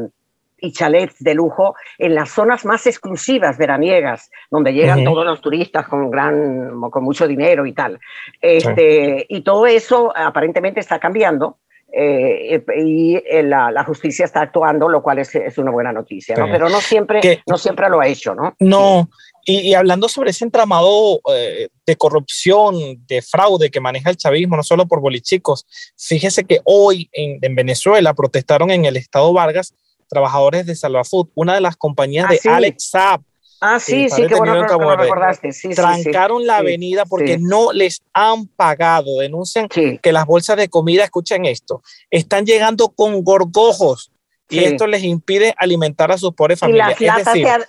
chalets 0.72 1.16
de 1.18 1.34
lujo 1.34 1.74
en 1.98 2.14
las 2.14 2.30
zonas 2.30 2.64
más 2.64 2.86
exclusivas 2.86 3.58
veraniegas, 3.58 4.30
donde 4.50 4.72
llegan 4.72 5.04
todos 5.04 5.24
los 5.24 5.40
turistas 5.40 5.86
con, 5.88 6.10
gran, 6.10 6.80
con 6.90 7.04
mucho 7.04 7.26
dinero 7.26 7.66
y 7.66 7.72
tal. 7.72 7.98
Este, 8.40 9.26
Y 9.28 9.42
todo 9.42 9.66
eso 9.66 10.12
aparentemente 10.16 10.80
está 10.80 10.98
cambiando. 10.98 11.58
Eh, 11.96 12.64
y 12.76 13.14
eh, 13.14 13.44
la, 13.44 13.84
justicia 13.84 14.24
está 14.24 14.40
actuando, 14.40 14.88
lo 14.88 15.00
cual 15.00 15.20
es, 15.20 15.32
es 15.36 15.58
una 15.58 15.70
buena 15.70 15.92
noticia, 15.92 16.34
¿no? 16.34 16.46
pero 16.50 16.68
no 16.68 16.80
siempre, 16.80 17.44
no 17.46 17.56
siempre 17.56 17.88
lo 17.88 18.00
ha 18.00 18.08
hecho, 18.08 18.34
¿no? 18.34 18.52
No, 18.58 19.08
y, 19.44 19.74
hablando 19.74 20.08
sobre 20.08 20.30
ese 20.30 20.44
entramado 20.44 21.20
eh, 21.32 21.68
de 21.86 21.96
corrupción, 21.96 22.74
de 23.06 23.22
fraude 23.22 23.70
que 23.70 23.80
maneja 23.80 24.10
el 24.10 24.16
chavismo, 24.16 24.56
no 24.56 24.62
solo 24.62 24.86
por 24.86 25.00
bolichicos, 25.00 25.66
fíjese 25.96 26.44
que 26.44 26.60
hoy 26.64 27.10
en, 27.12 27.38
en 27.42 27.54
Venezuela 27.54 28.14
protestaron 28.14 28.72
en 28.72 28.86
el 28.86 28.96
estado 28.96 29.32
Vargas 29.32 29.74
trabajadores 30.08 30.66
de 30.66 30.74
Salvafood, 30.74 31.28
una 31.34 31.54
de 31.54 31.60
las 31.60 31.76
compañías 31.76 32.26
ah, 32.28 32.32
de 32.32 32.50
Alex 32.50 32.90
Saab. 32.90 33.22
Ah, 33.60 33.80
sí, 33.80 34.10
sí, 34.10 34.26
que 34.26 34.34
bueno 34.34 34.66
que 34.66 34.74
lo 34.74 34.96
recordaste. 34.96 35.50
trancaron 35.74 36.46
la 36.46 36.58
avenida 36.58 37.06
porque 37.06 37.38
no 37.38 37.72
les 37.72 38.02
han 38.12 38.46
pagado. 38.46 39.20
Denuncian 39.20 39.68
que 39.68 40.12
las 40.12 40.26
bolsas 40.26 40.58
de 40.58 40.68
comida, 40.68 41.04
escuchen 41.04 41.46
esto, 41.46 41.82
están 42.10 42.44
llegando 42.44 42.88
con 42.90 43.24
gorgojos 43.24 44.10
y 44.48 44.64
esto 44.64 44.86
les 44.86 45.02
impide 45.02 45.54
alimentar 45.58 46.12
a 46.12 46.18
sus 46.18 46.34
pobres 46.34 46.60
familias. 46.60 47.00
Y 47.00 47.04
las 47.06 47.18
latas 47.18 47.68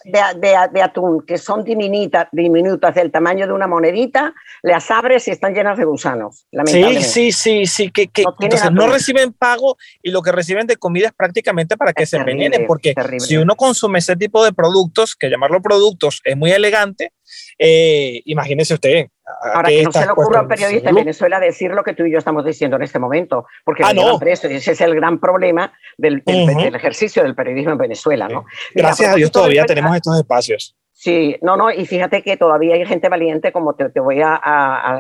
de, 0.71 0.81
atún, 0.81 1.25
que 1.25 1.37
son 1.37 1.63
diminutas, 1.63 2.27
diminutas, 2.31 2.93
del 2.95 3.11
tamaño 3.11 3.47
de 3.47 3.53
una 3.53 3.67
monedita, 3.67 4.33
las 4.61 4.91
abres 4.91 5.27
y 5.27 5.31
están 5.31 5.53
llenas 5.53 5.77
de 5.77 5.85
gusanos. 5.85 6.47
Sí, 6.65 7.01
sí, 7.01 7.31
sí, 7.31 7.65
sí, 7.65 7.91
que, 7.91 8.07
que 8.07 8.23
no, 8.23 8.35
entonces 8.39 8.71
no 8.71 8.87
reciben 8.87 9.33
pago 9.33 9.77
y 10.03 10.11
lo 10.11 10.21
que 10.21 10.31
reciben 10.31 10.67
de 10.67 10.75
comida 10.75 11.07
es 11.07 11.13
prácticamente 11.13 11.77
para 11.77 11.93
que 11.93 12.05
se 12.05 12.17
envenenen, 12.17 12.67
porque 12.67 12.93
si 13.19 13.37
uno 13.37 13.55
consume 13.55 13.99
ese 13.99 14.15
tipo 14.15 14.43
de 14.43 14.51
productos, 14.53 15.15
que 15.15 15.29
llamarlo 15.29 15.61
productos 15.61 16.21
es 16.23 16.35
muy 16.35 16.51
elegante, 16.51 17.13
eh, 17.57 18.21
imagínese 18.25 18.73
usted. 18.73 19.07
Ahora, 19.53 19.69
que 19.69 19.83
no 19.83 19.91
se 19.91 20.05
le 20.05 20.11
ocurra 20.11 20.39
a 20.39 20.41
un 20.43 20.47
periodista 20.47 20.89
en 20.89 20.95
Venezuela 20.95 21.39
decir 21.39 21.71
lo 21.71 21.83
que 21.83 21.93
tú 21.93 22.05
y 22.05 22.11
yo 22.11 22.19
estamos 22.19 22.45
diciendo 22.45 22.75
en 22.75 22.83
este 22.83 22.99
momento, 22.99 23.47
porque 23.63 23.83
ah, 23.83 23.93
no. 23.93 24.19
ese 24.21 24.55
es 24.55 24.81
el 24.81 24.95
gran 24.95 25.19
problema 25.19 25.73
del, 25.97 26.21
ejercicio 26.27 27.23
del 27.23 27.33
periodismo 27.33 27.71
en 27.71 27.77
Venezuela. 27.77 28.27
¿no? 28.27 28.45
Gracias 28.73 29.09
a 29.09 29.15
Dios 29.15 29.31
todavía 29.31 29.65
tenemos 29.65 29.95
estos 29.95 30.17
espacios. 30.17 30.75
Sí, 30.91 31.35
no, 31.41 31.57
no, 31.57 31.69
y 31.69 31.85
fíjate 31.85 32.23
que 32.23 32.37
todavía 32.37 32.75
hay 32.75 32.85
gente 32.85 33.09
valiente, 33.09 33.51
como 33.51 33.75
te, 33.75 33.99
voy 33.99 34.21
a, 34.21 34.35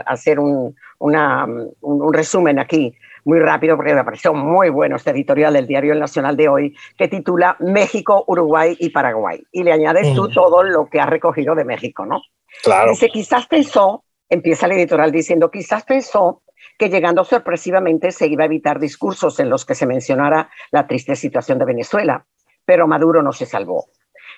hacer 0.05 0.39
un, 0.39 0.75
un, 0.99 2.13
resumen 2.13 2.59
aquí 2.59 2.93
muy 3.25 3.39
rápido, 3.39 3.75
porque 3.75 3.93
me 3.93 4.03
pareció 4.03 4.33
muy 4.33 4.69
bueno 4.69 4.95
este 4.95 5.09
editorial 5.09 5.53
del 5.53 5.67
Diario 5.67 5.93
El 5.93 5.99
Nacional 5.99 6.37
de 6.37 6.47
hoy, 6.47 6.77
que 6.97 7.07
titula 7.07 7.57
México, 7.59 8.23
Uruguay 8.27 8.77
y 8.79 8.91
Paraguay. 8.91 9.43
Y 9.51 9.63
le 9.63 9.73
añades 9.73 10.13
tú 10.13 10.29
todo 10.29 10.63
lo 10.63 10.85
que 10.85 11.01
has 11.01 11.09
recogido 11.09 11.55
de 11.55 11.65
México, 11.65 12.05
¿no? 12.05 12.21
Claro. 12.63 12.91
Dice, 12.91 13.09
quizás 13.09 13.47
pensó, 13.47 14.03
empieza 14.29 14.67
el 14.67 14.73
editorial 14.73 15.11
diciendo, 15.11 15.49
quizás 15.49 15.83
pensó 15.83 16.43
que 16.77 16.89
llegando 16.89 17.23
sorpresivamente 17.23 18.11
se 18.11 18.27
iba 18.27 18.43
a 18.43 18.45
evitar 18.45 18.79
discursos 18.79 19.39
en 19.39 19.49
los 19.49 19.65
que 19.65 19.75
se 19.75 19.87
mencionara 19.87 20.49
la 20.71 20.87
triste 20.87 21.15
situación 21.15 21.57
de 21.57 21.65
Venezuela, 21.65 22.25
pero 22.63 22.87
Maduro 22.87 23.23
no 23.23 23.33
se 23.33 23.45
salvó. 23.45 23.85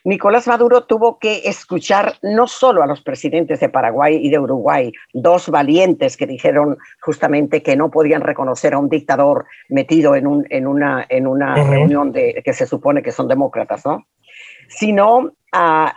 Nicolás 0.04 0.48
Maduro 0.48 0.84
tuvo 0.84 1.20
que 1.20 1.42
escuchar 1.46 2.16
no 2.22 2.48
solo 2.48 2.84
a 2.84 2.88
los 2.88 3.01
presidentes 3.01 3.60
de 3.60 3.70
Paraguay 3.70 4.20
y 4.22 4.30
de 4.30 4.39
Uruguay, 4.39 4.92
dos 5.13 5.50
valientes 5.50 6.18
que 6.18 6.27
dijeron 6.27 6.77
justamente 7.01 7.62
que 7.62 7.75
no 7.75 7.89
podían 7.89 8.22
reconocer 8.22 8.74
a 8.74 8.80
un 8.80 8.89
dictador 8.89 9.46
metido 9.70 10.16
en, 10.16 10.27
un, 10.27 10.46
en 10.50 10.68
una, 10.68 11.06
en 11.10 11.27
una 11.27 11.56
reunión 11.56 12.12
de, 12.12 12.42
que 12.44 12.54
se 12.54 12.66
supone 12.66 13.01
que 13.01 13.12
son 13.12 13.27
demócratas, 13.27 13.86
¿no? 13.86 14.06
Sino, 14.70 15.32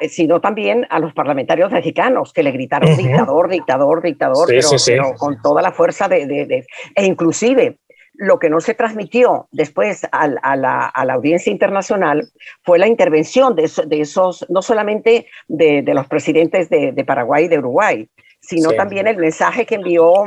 sino 0.08 0.40
también 0.40 0.86
a 0.90 1.00
los 1.00 1.12
parlamentarios 1.12 1.72
mexicanos 1.72 2.32
que 2.32 2.44
le 2.44 2.52
gritaron 2.52 2.96
dictador, 2.96 3.48
dictador, 3.50 4.02
dictador, 4.02 4.46
pero, 4.46 5.14
con 5.18 5.42
toda 5.42 5.60
la 5.60 5.72
fuerza 5.72 6.08
de, 6.08 6.26
de, 6.26 6.66
e 6.94 7.04
inclusive 7.04 7.78
lo 8.20 8.38
que 8.38 8.50
no 8.50 8.60
se 8.60 8.74
transmitió 8.74 9.48
después 9.50 10.06
a, 10.12 10.26
la, 10.28 10.92
audiencia 10.94 11.50
internacional 11.50 12.28
fue 12.62 12.78
la 12.78 12.86
intervención 12.86 13.56
de, 13.56 13.64
esos, 13.64 14.46
no 14.50 14.60
solamente 14.60 15.26
de, 15.48 15.82
los 15.86 16.06
presidentes 16.06 16.68
de, 16.68 17.04
Paraguay 17.06 17.46
y 17.46 17.48
de 17.48 17.58
Uruguay, 17.58 18.08
sino 18.42 18.72
también 18.72 19.06
el 19.06 19.16
mensaje 19.16 19.64
que 19.64 19.76
envió 19.76 20.26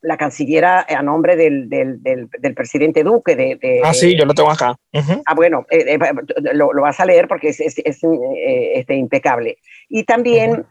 la 0.00 0.16
cancillera 0.16 0.84
a 0.88 1.02
nombre 1.02 1.36
del, 1.36 2.28
presidente 2.56 3.04
Duque. 3.04 3.36
De, 3.36 3.80
ah, 3.84 3.94
sí, 3.94 4.18
yo 4.18 4.24
lo 4.24 4.34
tengo 4.34 4.50
acá. 4.50 4.74
Ah, 5.24 5.34
bueno, 5.36 5.66
eh, 5.70 5.94
eh, 5.94 5.98
lo, 6.52 6.72
vas 6.82 6.98
a 6.98 7.06
leer 7.06 7.28
porque 7.28 7.50
es, 7.50 7.60
eh, 7.60 8.72
este, 8.74 8.94
impecable. 8.96 9.58
Y 9.88 10.02
también 10.02 10.66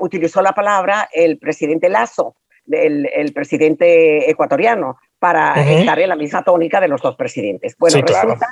utilizó 0.00 0.42
la 0.42 0.52
palabra 0.52 1.08
el 1.12 1.38
presidente 1.38 1.88
Lazo, 1.88 2.34
el 2.66 3.32
presidente 3.32 4.28
ecuatoriano, 4.28 4.96
para 5.24 5.54
estar 5.54 5.98
en 5.98 6.10
la 6.10 6.16
misma 6.16 6.42
tónica 6.42 6.82
de 6.82 6.88
los 6.88 7.00
dos 7.00 7.16
presidentes. 7.16 7.74
Bueno, 7.78 7.98
resulta, 8.06 8.46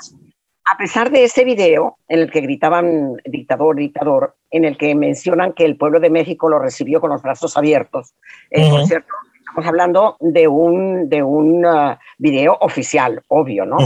a 0.64 0.76
pesar 0.78 1.10
de 1.10 1.24
ese 1.24 1.44
video 1.44 1.98
en 2.08 2.20
el 2.20 2.30
que 2.30 2.40
gritaban 2.40 3.16
dictador, 3.26 3.76
dictador, 3.76 4.36
en 4.50 4.64
el 4.64 4.78
que 4.78 4.94
mencionan 4.94 5.52
que 5.52 5.66
el 5.66 5.76
pueblo 5.76 6.00
de 6.00 6.08
México 6.08 6.48
lo 6.48 6.58
recibió 6.58 6.98
con 6.98 7.10
los 7.10 7.20
brazos 7.20 7.58
abiertos, 7.58 8.14
eh, 8.50 8.70
por 8.70 8.86
cierto, 8.86 9.12
estamos 9.38 9.68
hablando 9.68 10.16
de 10.20 10.48
un, 10.48 11.10
de 11.10 11.22
un 11.22 11.62
uh, 11.66 11.98
video 12.16 12.56
oficial, 12.62 13.22
obvio, 13.28 13.66
¿no? 13.66 13.76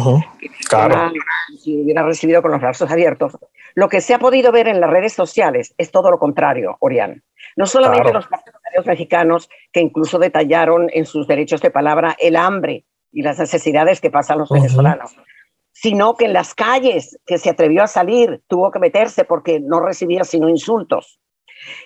Claro. 0.68 1.10
Si 1.58 1.82
hubiera 1.82 2.04
recibido 2.04 2.40
con 2.40 2.52
los 2.52 2.60
brazos 2.60 2.88
abiertos. 2.88 3.36
Lo 3.74 3.88
que 3.88 4.00
se 4.00 4.14
ha 4.14 4.20
podido 4.20 4.52
ver 4.52 4.68
en 4.68 4.80
las 4.80 4.90
redes 4.90 5.12
sociales 5.12 5.74
es 5.76 5.90
todo 5.90 6.12
lo 6.12 6.20
contrario, 6.20 6.76
Orián. 6.78 7.24
No 7.56 7.66
solamente 7.66 8.12
los 8.12 8.28
mexicanos 8.84 9.48
que 9.72 9.80
incluso 9.80 10.18
detallaron 10.18 10.88
en 10.92 11.06
sus 11.06 11.26
derechos 11.26 11.62
de 11.62 11.70
palabra 11.70 12.16
el 12.18 12.36
hambre 12.36 12.84
y 13.12 13.22
las 13.22 13.38
necesidades 13.38 14.00
que 14.00 14.10
pasan 14.10 14.38
los 14.38 14.50
venezolanos, 14.50 15.16
sino 15.72 16.16
que 16.16 16.26
en 16.26 16.32
las 16.34 16.54
calles 16.54 17.18
que 17.24 17.38
se 17.38 17.48
atrevió 17.48 17.82
a 17.82 17.86
salir 17.86 18.42
tuvo 18.48 18.70
que 18.70 18.78
meterse 18.78 19.24
porque 19.24 19.60
no 19.60 19.80
recibía 19.80 20.24
sino 20.24 20.48
insultos. 20.48 21.18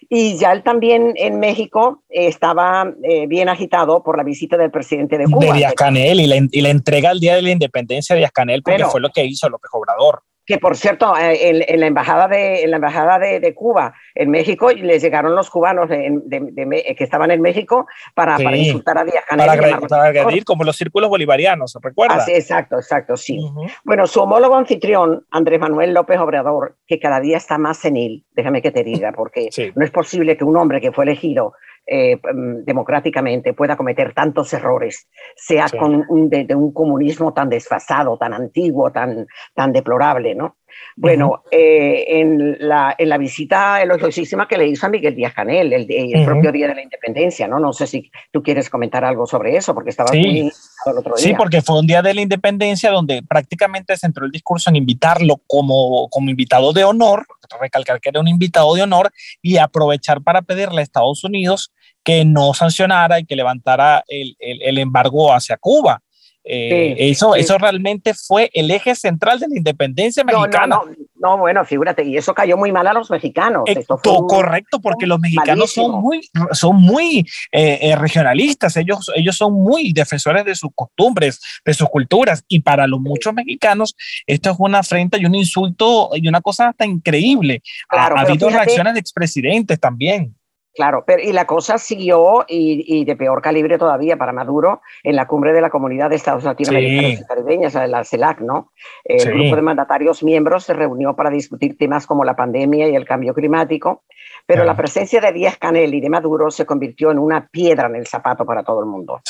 Y 0.09 0.37
ya 0.37 0.53
él 0.53 0.65
también 0.65 1.13
en 1.15 1.39
México 1.39 2.03
estaba 2.09 2.93
eh, 3.05 3.27
bien 3.29 3.49
agitado 3.49 4.03
por 4.03 4.17
la 4.17 4.25
visita 4.25 4.57
del 4.57 4.71
presidente 4.71 5.17
de 5.17 5.25
Cuba. 5.27 5.47
De 5.47 5.53
Díaz 5.53 5.75
Canel 5.75 6.21
y 6.21 6.27
la, 6.27 6.37
y 6.51 6.61
la 6.61 6.71
entrega 6.71 7.11
al 7.11 7.21
día 7.21 7.37
de 7.37 7.43
la 7.43 7.51
independencia 7.51 8.15
de 8.15 8.21
Díaz 8.21 8.33
Canel, 8.33 8.63
porque 8.63 8.85
fue 8.87 9.01
lo 9.01 9.11
que 9.11 9.25
hizo 9.25 9.49
López 9.49 9.71
Obrador 9.73 10.25
que 10.51 10.59
por 10.59 10.77
cierto, 10.77 11.17
eh, 11.17 11.65
en, 11.69 11.79
la 11.81 11.87
embajada, 11.87 12.27
de, 12.27 12.67
la 12.67 12.77
embajada 12.77 13.21
de, 13.21 13.55
Cuba 13.55 13.95
en 14.17 14.31
México 14.31 14.71
les 14.73 15.01
llegaron 15.01 15.37
los 15.37 15.49
cubanos 15.49 15.89
que 15.89 16.97
estaban 16.99 17.31
en 17.31 17.41
México 17.41 17.87
para, 18.15 18.37
insultar 18.57 18.99
a 18.99 19.05
Díaz 19.05 19.25
Canel. 19.29 19.47
Para, 19.89 20.07
agredir 20.07 20.45
como 20.45 20.65
los 20.65 20.77
círculos 20.77 21.09
bolivarianos, 21.09 21.79
¿recuerdas? 21.81 22.27
Ah, 22.27 22.33
exacto, 22.33 22.77
exacto, 22.77 23.17
sí. 23.17 23.41
Bueno, 23.85 24.09
su 24.09 24.21
homólogo 24.21 24.57
anfitrión, 24.57 25.25
Andrés 25.31 25.61
Manuel 25.61 25.95
López 25.95 26.19
Obrador, 26.19 26.77
que 26.85 26.99
cada 26.99 27.21
día 27.21 27.37
está 27.37 27.57
más 27.57 27.79
senil, 27.79 28.25
déjame 28.35 28.61
que 28.61 28.73
te 28.73 28.83
diga, 28.83 29.13
porque 29.17 29.51
no 29.77 29.85
es 29.85 29.91
posible 29.93 30.37
que 30.37 30.43
un 30.43 30.57
hombre 30.57 30.81
que 30.81 30.91
fue 30.91 31.05
elegido 31.05 31.55
eh, 31.87 32.17
mm, 32.17 32.65
democráticamente 32.65 33.55
pueda 33.55 33.77
cometer 33.77 34.15
tantos 34.15 34.53
errores, 34.53 35.09
sea 35.37 35.67
con 35.69 36.05
un, 36.09 36.31
de, 36.31 36.47
un 36.55 36.73
comunismo 36.73 37.33
tan 37.33 37.49
desfasado, 37.49 38.17
tan 38.17 38.35
antiguo, 38.35 38.93
tan, 38.93 39.27
tan 39.55 39.73
deplorable, 39.73 40.35
¿no? 40.35 40.57
Bueno, 40.97 41.45
eh, 41.51 42.05
en, 42.21 42.57
la, 42.61 42.95
en 42.99 43.09
la 43.09 43.19
visita 43.19 43.83
elogiosísima 43.83 44.47
que 44.47 44.59
le 44.59 44.67
hizo 44.67 44.87
a 44.87 44.89
Miguel 44.89 45.15
Díaz 45.15 45.35
Canel, 45.35 45.73
el, 45.73 46.25
propio 46.25 46.53
día 46.53 46.69
de 46.69 46.75
la 46.75 46.83
independencia, 46.83 47.49
¿no? 47.49 47.59
No 47.59 47.73
sé 47.73 47.87
si 47.87 48.11
tú 48.33 48.43
quieres 48.43 48.69
comentar 48.71 49.05
algo 49.05 49.27
sobre 49.27 49.57
eso, 49.57 49.75
porque 49.75 49.91
estaba 49.91 50.11
muy 50.13 50.41
el 50.41 50.99
otro 50.99 51.15
día. 51.17 51.25
Sí, 51.25 51.35
porque 51.35 51.63
fue 51.63 51.79
un 51.79 51.87
día 51.87 52.03
de 52.03 52.15
la 52.15 52.21
independencia 52.21 52.91
donde 52.91 53.23
prácticamente 53.23 53.97
centró 53.97 54.27
el 54.27 54.33
discurso 54.33 54.71
en 54.71 54.77
invitarlo 54.77 55.41
como, 55.47 56.09
como 56.09 56.31
invitado 56.31 56.73
de 56.73 56.85
honor, 56.85 57.27
recalcar 57.61 58.01
que 58.01 58.11
era 58.11 58.21
un 58.21 58.29
invitado 58.29 58.75
de 58.75 58.83
honor, 58.83 59.11
y 59.43 59.57
aprovechar 59.57 60.23
para 60.23 60.43
pedirle 60.43 60.81
a 60.81 60.85
Estados 60.85 61.25
Unidos 61.25 61.73
que 62.03 62.25
no 62.25 62.55
sancionara 62.55 63.19
y 63.19 63.25
que 63.25 63.37
levantara 63.37 64.05
el, 64.09 64.37
el, 64.39 64.63
el 64.63 64.79
embargo 64.79 65.33
hacia 65.33 65.57
Cuba. 65.57 66.03
Eh, 66.43 66.97
eso, 66.99 67.35
eso 67.35 67.59
realmente 67.59 68.15
fue 68.15 68.51
el 68.55 68.71
eje 68.71 68.95
central 68.95 69.39
de 69.39 69.49
la 69.49 69.57
independencia 69.57 70.25
mexicana. 70.25 70.67
No, 70.67 70.85
no, 71.17 71.39
bueno, 71.39 71.65
figúrate, 71.65 72.03
y 72.05 72.17
eso 72.17 72.33
cayó 72.35 72.57
muy 72.57 72.73
mal 72.73 72.87
a 72.87 72.95
los 72.95 73.11
mexicanos. 73.11 73.65
Eh, 73.67 73.85
correcto, 74.29 74.81
porque 74.81 75.07
los 75.07 75.21
mexicanos 75.21 75.73
son 75.73 76.01
muy, 76.01 76.29
son 76.53 76.77
muy 76.77 77.27
eh, 77.53 77.95
regionalistas, 77.97 78.77
ellos, 78.77 79.11
ellos 79.15 79.37
son 79.37 79.53
muy 79.53 79.93
defensores 79.93 80.45
de 80.45 80.55
sus 80.55 80.71
costumbres, 80.75 81.41
de 81.65 81.75
sus 81.75 81.89
culturas, 81.89 82.45
y 82.49 82.61
para 82.61 82.87
los 82.87 83.01
muchos 83.01 83.35
mexicanos 83.35 83.95
esto 84.27 84.51
es 84.51 84.57
una 84.59 84.79
afrenta 84.79 85.19
y 85.19 85.27
un 85.27 85.35
insulto 85.35 86.11
y 86.15 86.27
una 86.27 86.41
cosa 86.41 86.69
hasta 86.69 86.87
increíble. 86.87 87.63
ha, 87.89 88.07
habido 88.07 88.49
reacciones 88.49 88.95
de 88.95 89.01
expresidentes 89.01 89.79
también. 89.79 90.35
Claro, 90.81 91.05
pero 91.07 91.23
y 91.23 91.35
la 91.35 91.45
cosa 91.45 91.77
siguió 91.77 92.47
y, 92.49 93.05
de 93.05 93.15
peor 93.15 93.43
calibre 93.43 93.77
todavía 93.77 94.17
para 94.17 94.33
Maduro 94.33 94.81
en 95.03 95.15
la 95.15 95.27
cumbre 95.27 95.53
de 95.53 95.61
la 95.61 95.69
Comunidad 95.69 96.09
de 96.09 96.17
Estados 96.17 96.43
Latinoamericanos 96.45 97.21
y 97.21 97.25
Caribeños, 97.27 97.75
la 97.75 98.03
CELAC, 98.03 98.41
¿no? 98.41 98.73
El 99.05 99.31
grupo 99.31 99.57
de 99.57 99.61
mandatarios 99.61 100.23
miembros 100.23 100.65
se 100.65 100.73
reunió 100.73 101.15
para 101.15 101.29
discutir 101.29 101.77
temas 101.77 102.07
como 102.07 102.25
la 102.25 102.35
pandemia 102.35 102.89
y 102.89 102.97
el 102.97 103.05
cambio 103.05 103.35
climático, 103.35 104.05
pero 104.47 104.65
la 104.65 104.75
presencia 104.75 105.21
de 105.21 105.33
Díaz 105.33 105.59
Canel 105.59 105.93
y 105.93 106.01
de 106.01 106.09
Maduro 106.09 106.51
se 106.51 106.65
convirtió 106.65 107.11
en 107.11 107.19
una 107.19 107.47
piedra 107.47 107.87
en 107.87 107.97
el 107.97 108.07
zapato 108.07 108.47
para 108.47 108.63
todo 108.63 108.81
el 108.81 108.87
mundo. 108.87 109.21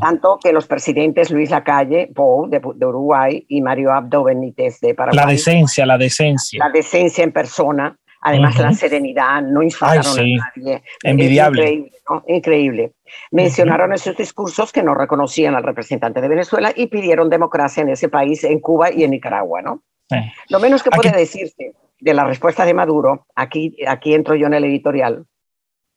Tanto 0.00 0.40
que 0.42 0.52
los 0.52 0.66
presidentes 0.66 1.30
Luis 1.30 1.50
Lacalle, 1.52 2.10
Paul 2.12 2.50
de, 2.50 2.60
de 2.74 2.84
Uruguay 2.84 3.46
y 3.48 3.62
Mario 3.62 3.92
Abdo 3.92 4.24
Benítez 4.24 4.80
de 4.80 4.96
Paraguay. 4.96 5.24
La 5.24 5.30
decencia, 5.30 5.86
la 5.86 5.98
decencia. 5.98 6.58
La 6.58 6.72
decencia 6.72 7.22
en 7.22 7.30
persona 7.30 7.96
Además, 8.28 8.58
la 8.58 8.72
serenidad, 8.72 9.40
no 9.40 9.62
insultaron 9.62 10.04
a 10.04 10.52
nadie. 10.56 10.82
Envidiable. 11.04 11.92
Increíble. 12.26 12.92
Mencionaron 13.30 13.92
en 13.92 13.98
sus 13.98 14.16
discursos 14.16 14.72
que 14.72 14.82
no 14.82 14.94
reconocían 14.94 15.54
al 15.54 15.62
representante 15.62 16.20
de 16.20 16.26
Venezuela 16.26 16.72
y 16.74 16.88
pidieron 16.88 17.30
democracia 17.30 17.82
en 17.82 17.90
ese 17.90 18.08
país, 18.08 18.42
en 18.42 18.58
Cuba 18.58 18.92
y 18.92 19.04
en 19.04 19.12
Nicaragua, 19.12 19.62
¿no? 19.62 19.84
Lo 20.48 20.58
menos 20.58 20.82
que 20.82 20.90
puede 20.90 21.12
decirse 21.12 21.72
de 22.00 22.14
la 22.14 22.24
respuesta 22.24 22.64
de 22.64 22.74
Maduro, 22.74 23.26
aquí, 23.36 23.76
aquí 23.86 24.14
entro 24.14 24.34
yo 24.34 24.48
en 24.48 24.54
el 24.54 24.64
editorial 24.64 25.24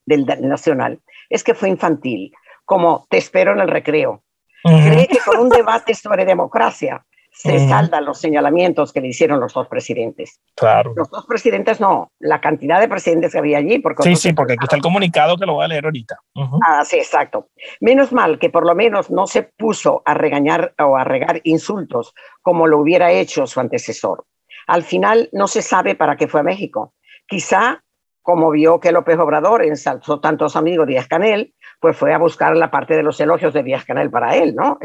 del 0.06 0.26
Nacional, 0.42 1.00
es 1.30 1.44
que 1.44 1.56
fue 1.56 1.70
infantil, 1.70 2.32
como 2.64 3.08
te 3.10 3.18
espero 3.18 3.54
en 3.54 3.60
el 3.60 3.70
recreo. 3.70 4.24
Cree 4.64 5.08
que 5.08 5.18
con 5.26 5.40
un 5.40 5.50
debate 5.50 5.96
sobre 5.96 6.26
democracia 6.26 7.04
se 7.42 7.70
saldan 7.70 8.04
los 8.04 8.20
señalamientos 8.20 8.92
que 8.92 9.00
le 9.00 9.08
hicieron 9.08 9.40
los 9.40 9.54
dos 9.54 9.66
presidentes. 9.70 10.42
Claro. 10.56 10.92
Los 10.94 11.10
dos 11.10 11.26
presidentes 11.26 11.80
no, 11.80 12.12
la 12.20 12.42
cantidad 12.42 12.82
de 12.82 12.90
presidentes 12.90 13.32
que 13.32 13.38
había 13.38 13.60
allí. 13.60 13.80
Porque 13.80 14.04
sí, 14.04 14.18
sí, 14.18 14.34
porque 14.34 14.54
aquí 14.54 14.66
está 14.66 14.76
el 14.76 14.82
comunicado 14.82 15.38
que 15.38 15.46
lo 15.46 15.54
voy 15.54 15.64
a 15.64 15.70
leer 15.70 15.86
ahorita. 15.86 16.20
Ah, 16.68 16.84
sí, 16.84 16.98
exacto. 16.98 17.48
Menos 17.80 18.12
mal 18.12 18.40
que 18.40 18.50
por 18.50 18.66
lo 18.66 18.76
menos 18.76 19.10
no 19.10 19.26
se 19.26 19.44
puso 19.44 20.02
a 20.06 20.16
regañar 20.16 20.74
o 20.80 20.98
a 20.98 21.06
regar 21.06 21.40
insultos 21.46 22.14
como 22.42 22.68
lo 22.68 22.78
hubiera 22.80 23.10
hecho 23.14 23.48
su 23.48 23.62
antecesor. 23.62 24.26
Al 24.68 24.84
final 24.84 25.30
no 25.32 25.48
se 25.48 25.62
sabe 25.62 25.96
para 25.96 26.18
qué 26.18 26.28
fue 26.28 26.42
a 26.42 26.44
México. 26.44 26.94
Quizá, 27.26 27.82
como 28.22 28.52
vio 28.52 28.80
que 28.80 28.92
López 28.92 29.18
Obrador 29.18 29.64
ensalzó 29.64 30.20
tantos 30.20 30.56
amigos 30.56 30.88
Díaz 30.88 31.08
Canel, 31.08 31.54
pues 31.80 31.98
fue 31.98 32.14
a 32.14 32.18
buscar 32.18 32.56
la 32.56 32.70
parte 32.70 32.96
de 32.96 33.04
los 33.04 33.20
elogios 33.20 33.54
de 33.54 33.64
Díaz 33.64 33.86
Canel 33.86 34.10
para 34.12 34.36
él, 34.36 34.54
¿no? 34.56 34.78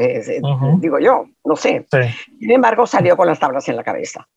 Digo 0.79 0.99
yo, 0.99 1.25
no 1.43 1.55
sé. 1.55 1.85
Sin 2.39 2.51
embargo, 2.51 2.87
salió 2.87 3.17
con 3.17 3.27
las 3.27 3.39
tablas 3.39 3.67
en 3.69 3.75
la 3.75 3.83
cabeza, 3.83 4.27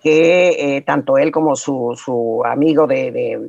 que 0.00 0.76
eh, 0.76 0.82
tanto 0.82 1.18
él 1.18 1.30
como 1.30 1.56
su, 1.56 1.98
su 2.02 2.42
amigo 2.44 2.86
de, 2.86 3.10
de, 3.10 3.40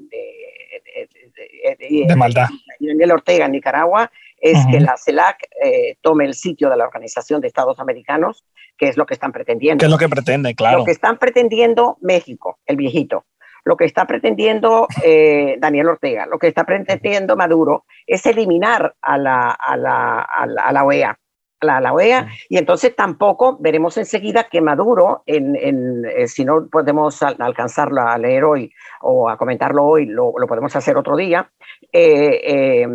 de, 1.79 2.05
de 2.07 2.15
maldad. 2.15 2.47
Daniel 2.79 3.11
Ortega 3.11 3.45
en 3.45 3.51
Nicaragua, 3.53 4.11
es 4.37 4.57
que 4.67 4.79
la 4.79 4.95
CELAC 4.97 5.37
eh, 5.63 5.97
tome 6.01 6.25
el 6.25 6.33
sitio 6.33 6.69
de 6.69 6.77
la 6.77 6.85
Organización 6.85 7.41
de 7.41 7.47
Estados 7.47 7.79
Americanos, 7.79 8.45
que 8.77 8.87
es 8.87 8.97
lo 8.97 9.05
que 9.05 9.13
están 9.13 9.31
pretendiendo. 9.31 9.79
¿Qué 9.79 9.85
es 9.85 9.91
lo 9.91 9.97
que 9.97 10.09
pretende, 10.09 10.53
claro? 10.53 10.79
Lo 10.79 10.85
que 10.85 10.91
están 10.91 11.17
pretendiendo 11.17 11.97
México, 12.01 12.59
el 12.65 12.75
viejito, 12.75 13.25
lo 13.65 13.75
que 13.75 13.85
está 13.85 14.05
pretendiendo 14.05 14.87
eh, 15.03 15.57
Daniel 15.59 15.89
Ortega, 15.89 16.27
lo 16.27 16.37
que 16.37 16.47
está 16.47 16.63
pretendiendo 16.63 17.35
Maduro 17.35 17.85
es 18.05 18.25
eliminar 18.25 18.95
a 19.01 19.17
la, 19.17 19.51
a 19.51 19.75
la, 19.75 20.21
a 20.21 20.71
la, 20.71 20.83
OEA. 20.85 21.19
A 21.61 21.81
la, 21.81 21.93
OEA, 21.93 22.27
y 22.47 22.59
entonces 22.59 22.95
tampoco 22.95 23.57
veremos 23.59 23.97
enseguida 23.97 24.43
que 24.43 24.61
Maduro, 24.61 25.23
en, 25.25 25.55
en, 25.55 26.05
eh, 26.05 26.27
si 26.27 26.45
no 26.45 26.67
podemos 26.71 27.23
alcanzarlo 27.23 28.01
a 28.01 28.17
leer 28.19 28.43
hoy 28.43 28.71
o 29.01 29.29
a 29.29 29.37
comentarlo 29.37 29.83
hoy, 29.83 30.05
lo, 30.05 30.33
lo 30.37 30.47
podemos 30.47 30.75
hacer 30.75 30.95
otro 30.95 31.17
día, 31.17 31.49
eh, 31.91 32.87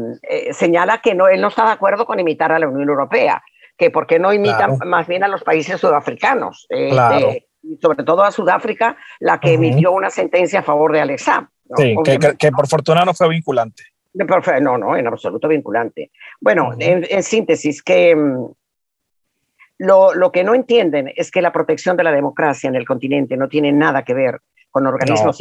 señala 0.52 0.98
que 0.98 1.16
no, 1.16 1.26
él 1.26 1.40
no 1.40 1.48
está 1.48 1.64
de 1.64 1.72
acuerdo 1.72 2.06
con 2.06 2.20
imitar 2.20 2.52
a 2.52 2.60
la 2.60 2.68
Unión 2.68 2.88
Europea, 2.88 3.42
que 3.76 3.90
por 3.90 4.06
qué 4.06 4.20
no 4.20 4.32
imita 4.32 4.68
más 4.86 5.08
bien 5.08 5.24
a 5.24 5.28
los 5.28 5.42
países 5.42 5.80
sudafricanos. 5.80 6.68
Claro 6.68 7.32
y 7.62 7.76
sobre 7.76 8.04
todo 8.04 8.22
a 8.22 8.30
Sudáfrica, 8.30 8.96
la 9.18 9.38
que 9.38 9.54
emitió 9.54 9.92
una 9.92 10.10
sentencia 10.10 10.60
a 10.60 10.62
favor 10.62 10.92
de 10.92 11.00
Alexa. 11.00 11.50
Sí, 11.76 11.94
que, 12.38 12.50
por 12.50 12.66
fortuna 12.66 13.04
no 13.04 13.14
fue 13.14 13.28
vinculante. 13.28 13.84
No, 14.60 14.76
no, 14.76 14.96
en 14.96 15.06
absoluto 15.06 15.46
vinculante. 15.46 16.10
Bueno, 16.40 16.72
en, 16.78 17.22
síntesis, 17.22 17.82
que 17.82 18.16
mm, 18.16 18.46
lo, 19.78 20.14
lo, 20.14 20.32
que 20.32 20.42
no 20.42 20.54
entienden 20.54 21.12
es 21.14 21.30
que 21.30 21.42
la 21.42 21.52
protección 21.52 21.96
de 21.96 22.04
la 22.04 22.12
democracia 22.12 22.68
en 22.68 22.74
el 22.74 22.86
continente 22.86 23.36
no 23.36 23.48
tiene 23.48 23.70
nada 23.70 24.02
que 24.02 24.14
ver 24.14 24.40
con 24.70 24.86
organismos 24.86 25.38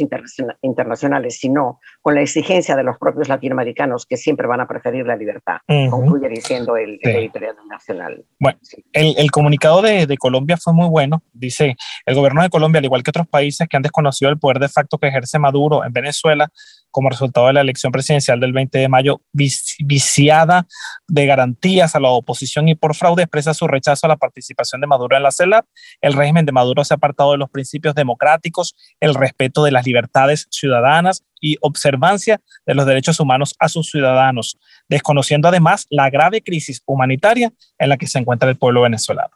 internacionales, 0.62 1.38
sino 1.38 1.80
con 2.02 2.14
la 2.14 2.22
exigencia 2.22 2.76
de 2.76 2.82
los 2.82 2.98
propios 2.98 3.28
latinoamericanos 3.28 4.06
que 4.06 4.16
siempre 4.16 4.46
van 4.46 4.60
a 4.60 4.66
preferir 4.66 5.06
la 5.06 5.16
libertad, 5.16 5.58
concluye 5.90 6.28
diciendo 6.28 6.76
el, 6.76 6.98
editorial 7.02 7.56
nacional. 7.68 8.24
Bueno, 8.38 8.58
el, 8.92 9.14
el, 9.16 9.30
comunicado 9.30 9.82
de, 9.82 10.06
de, 10.06 10.16
Colombia 10.16 10.56
fue 10.56 10.72
muy 10.72 10.88
bueno. 10.88 11.22
Dice, 11.32 11.76
el 12.06 12.14
gobierno 12.14 12.42
de 12.42 12.50
Colombia, 12.50 12.78
al 12.78 12.84
igual 12.84 13.02
que 13.02 13.10
otros 13.10 13.28
países 13.28 13.68
que 13.68 13.76
han 13.76 13.82
desconocido 13.82 14.30
el 14.30 14.38
poder 14.38 14.58
de 14.58 14.68
facto 14.68 14.98
que 14.98 15.08
ejerce 15.08 15.38
Maduro 15.38 15.84
en 15.84 15.92
Venezuela, 15.92 16.48
como 16.90 17.10
resultado 17.10 17.46
de 17.46 17.52
la 17.52 17.60
elección 17.60 17.92
presidencial 17.92 18.40
del 18.40 18.52
20 18.52 18.78
de 18.78 18.88
mayo, 18.88 19.20
viciada 19.32 20.66
de 21.08 21.26
garantías 21.26 21.94
a 21.94 22.00
la 22.00 22.08
oposición 22.08 22.68
y 22.68 22.74
por 22.74 22.94
fraude, 22.94 23.22
expresa 23.22 23.54
su 23.54 23.66
rechazo 23.66 24.06
a 24.06 24.08
la 24.08 24.16
participación 24.16 24.80
de 24.80 24.86
Maduro 24.86 25.16
en 25.16 25.22
la 25.22 25.30
CELAC. 25.30 25.66
El 26.00 26.14
régimen 26.14 26.46
de 26.46 26.52
Maduro 26.52 26.84
se 26.84 26.94
ha 26.94 26.96
apartado 26.96 27.32
de 27.32 27.38
los 27.38 27.50
principios 27.50 27.94
democráticos, 27.94 28.74
el 29.00 29.14
respeto 29.14 29.64
de 29.64 29.72
las 29.72 29.86
libertades 29.86 30.46
ciudadanas 30.50 31.24
y 31.40 31.56
observancia 31.60 32.40
de 32.66 32.74
los 32.74 32.86
derechos 32.86 33.20
humanos 33.20 33.54
a 33.58 33.68
sus 33.68 33.90
ciudadanos, 33.90 34.58
desconociendo 34.88 35.48
además 35.48 35.86
la 35.90 36.10
grave 36.10 36.42
crisis 36.42 36.82
humanitaria 36.86 37.52
en 37.78 37.88
la 37.88 37.96
que 37.96 38.06
se 38.06 38.18
encuentra 38.18 38.48
el 38.48 38.56
pueblo 38.56 38.82
venezolano. 38.82 39.30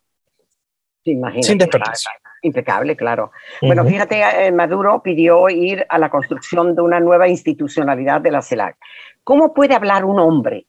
Sin 1.05 1.59
desperdicio 1.59 2.11
impecable, 2.45 2.97
claro. 2.97 3.33
Bueno, 3.61 3.85
fíjate, 3.85 4.47
eh, 4.47 4.53
Maduro 4.53 5.03
pidió 5.03 5.49
ir 5.49 5.85
a 5.89 5.99
la 5.99 6.11
construcción 6.11 6.75
de 6.75 6.83
una 6.83 7.01
nueva 7.01 7.29
institucionalidad 7.29 8.21
de 8.21 8.31
la 8.31 8.43
CELAC. 8.43 8.77
¿Cómo 9.23 9.53
puede 9.55 9.75
hablar 9.75 10.05
un 10.05 10.21
hombre 10.21 10.67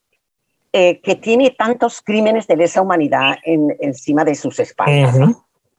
eh, 0.71 1.01
que 1.01 1.15
tiene 1.15 1.51
tantos 1.51 2.01
crímenes 2.01 2.47
de 2.47 2.57
lesa 2.57 2.81
humanidad 2.81 3.35
encima 3.43 4.23
de 4.23 4.35
sus 4.35 4.59
espaldas? 4.59 5.15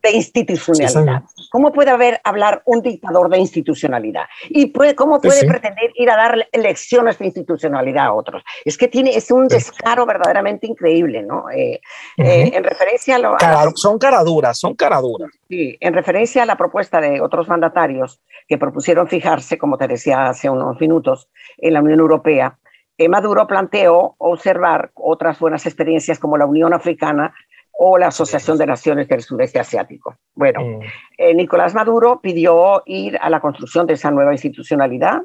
De 0.06 0.16
institucionalidad. 0.16 1.22
¿Cómo 1.50 1.72
puede 1.72 1.90
haber 1.90 2.20
hablar 2.22 2.62
un 2.64 2.80
dictador 2.80 3.28
de 3.28 3.38
institucionalidad? 3.38 4.24
¿Y 4.48 4.66
puede, 4.66 4.94
cómo 4.94 5.20
puede 5.20 5.46
pretender 5.46 5.90
ir 5.96 6.10
a 6.10 6.16
dar 6.16 6.48
lecciones 6.52 7.18
de 7.18 7.26
institucionalidad 7.26 8.06
a 8.06 8.12
otros? 8.12 8.42
Es 8.64 8.78
que 8.78 8.88
tiene, 8.88 9.16
es 9.16 9.30
un 9.30 9.48
descaro 9.48 10.06
verdaderamente 10.06 10.66
increíble, 10.66 11.22
¿no? 11.22 11.50
Eh, 11.50 11.80
eh, 12.18 12.50
en 12.54 12.62
referencia 12.62 13.16
a, 13.16 13.18
lo, 13.18 13.36
Son 13.74 13.98
caraduras, 13.98 14.58
son 14.58 14.74
caraduras. 14.74 15.30
Sí, 15.48 15.76
en 15.80 15.94
referencia 15.94 16.44
a 16.44 16.46
la 16.46 16.56
propuesta 16.56 17.00
de 17.00 17.20
otros 17.20 17.48
mandatarios 17.48 18.20
que 18.46 18.58
propusieron 18.58 19.08
fijarse, 19.08 19.58
como 19.58 19.76
te 19.76 19.88
decía 19.88 20.26
hace 20.26 20.48
unos 20.48 20.80
minutos, 20.80 21.28
en 21.58 21.74
la 21.74 21.82
Unión 21.82 22.00
Europea, 22.00 22.58
eh, 22.98 23.10
Maduro 23.10 23.46
planteó 23.46 24.14
observar 24.16 24.90
otras 24.94 25.38
buenas 25.38 25.66
experiencias 25.66 26.18
como 26.18 26.38
la 26.38 26.46
Unión 26.46 26.72
Africana 26.72 27.34
o 27.78 27.98
la 27.98 28.08
Asociación 28.08 28.56
de 28.58 28.66
Naciones 28.66 29.08
del 29.08 29.22
Sudeste 29.22 29.58
Asiático. 29.58 30.16
Bueno, 30.34 30.60
mm. 30.60 30.80
eh, 31.18 31.34
Nicolás 31.34 31.74
Maduro 31.74 32.20
pidió 32.22 32.82
ir 32.86 33.18
a 33.20 33.28
la 33.28 33.40
construcción 33.40 33.86
de 33.86 33.94
esa 33.94 34.10
nueva 34.10 34.32
institucionalidad. 34.32 35.22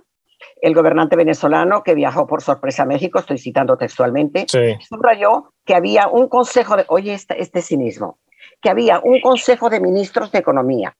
El 0.61 0.73
gobernante 0.73 1.15
venezolano 1.15 1.83
que 1.83 1.93
viajó 1.93 2.27
por 2.27 2.41
sorpresa 2.41 2.83
a 2.83 2.85
México, 2.85 3.19
estoy 3.19 3.37
citando 3.37 3.77
textualmente, 3.77 4.45
subrayó 4.79 5.53
que 5.65 5.75
había 5.75 6.07
un 6.07 6.27
consejo 6.27 6.75
de, 6.75 6.85
oye, 6.87 7.13
este, 7.13 7.39
este 7.41 7.61
cinismo, 7.61 8.17
que 8.59 8.69
había 8.69 8.99
un 8.99 9.21
consejo 9.21 9.69
de 9.69 9.79
ministros 9.79 10.31
de 10.31 10.39
economía, 10.39 10.95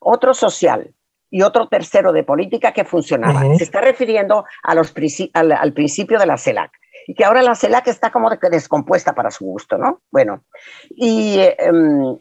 otro 0.00 0.34
social 0.34 0.92
y 1.30 1.42
otro 1.42 1.68
tercero 1.68 2.12
de 2.12 2.24
política 2.24 2.72
que 2.72 2.84
funcionaba. 2.84 3.42
Se 3.56 3.64
está 3.64 3.80
refiriendo 3.80 4.44
a 4.64 4.74
los, 4.74 4.92
al, 5.32 5.52
al 5.52 5.72
principio 5.72 6.18
de 6.18 6.26
la 6.26 6.36
CELAC 6.36 6.72
y 7.06 7.14
que 7.14 7.24
ahora 7.24 7.42
la 7.42 7.54
CELAC 7.54 7.88
está 7.88 8.10
como 8.10 8.30
de 8.30 8.38
descompuesta 8.50 9.14
para 9.14 9.30
su 9.30 9.44
gusto, 9.44 9.78
¿no? 9.78 10.02
Bueno, 10.10 10.44
y, 10.90 11.38
em, 11.40 12.18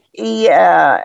ah, 0.54 1.02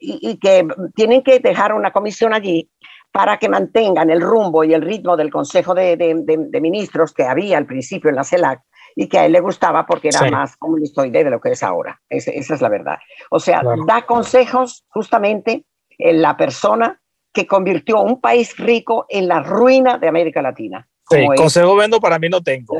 y, 0.00 0.30
y, 0.30 0.38
que 0.38 0.66
tienen 0.94 1.22
que 1.22 1.38
dejar 1.38 1.72
una 1.72 1.92
comisión 1.92 2.34
allí 2.34 2.70
para 3.12 3.38
que 3.38 3.48
mantengan 3.48 4.10
el 4.10 4.22
rumbo 4.22 4.64
y 4.64 4.72
el 4.72 4.82
ritmo 4.82 5.16
del 5.16 5.30
Consejo 5.30 5.74
de, 5.74 5.96
de, 5.96 6.60
Ministros 6.60 7.12
que 7.12 7.24
había 7.24 7.58
al 7.58 7.66
principio 7.66 8.08
en 8.08 8.16
la 8.16 8.24
CELAC 8.24 8.62
y 8.96 9.08
que 9.08 9.18
a 9.18 9.26
él 9.26 9.32
le 9.32 9.40
gustaba 9.40 9.86
porque 9.86 10.08
era 10.08 10.30
más 10.30 10.56
comunistoide 10.56 11.22
de 11.22 11.30
lo 11.30 11.40
que 11.40 11.50
es 11.50 11.62
ahora. 11.62 12.00
esa 12.08 12.54
es 12.54 12.60
la 12.60 12.68
verdad. 12.68 12.98
O 13.30 13.38
sea, 13.38 13.62
da 13.86 14.02
consejos 14.02 14.84
justamente 14.88 15.66
en 15.98 16.22
la 16.22 16.36
persona 16.36 17.00
que 17.32 17.46
convirtió 17.46 18.00
un 18.00 18.20
país 18.20 18.56
rico 18.56 19.06
en 19.08 19.28
la 19.28 19.42
ruina 19.42 19.98
de 19.98 20.08
América 20.08 20.42
Latina. 20.42 20.86
Sí, 21.08 21.26
consejo 21.36 21.76
vendo 21.76 22.00
para 22.00 22.18
mí 22.18 22.28
no 22.28 22.42
tengo. 22.42 22.74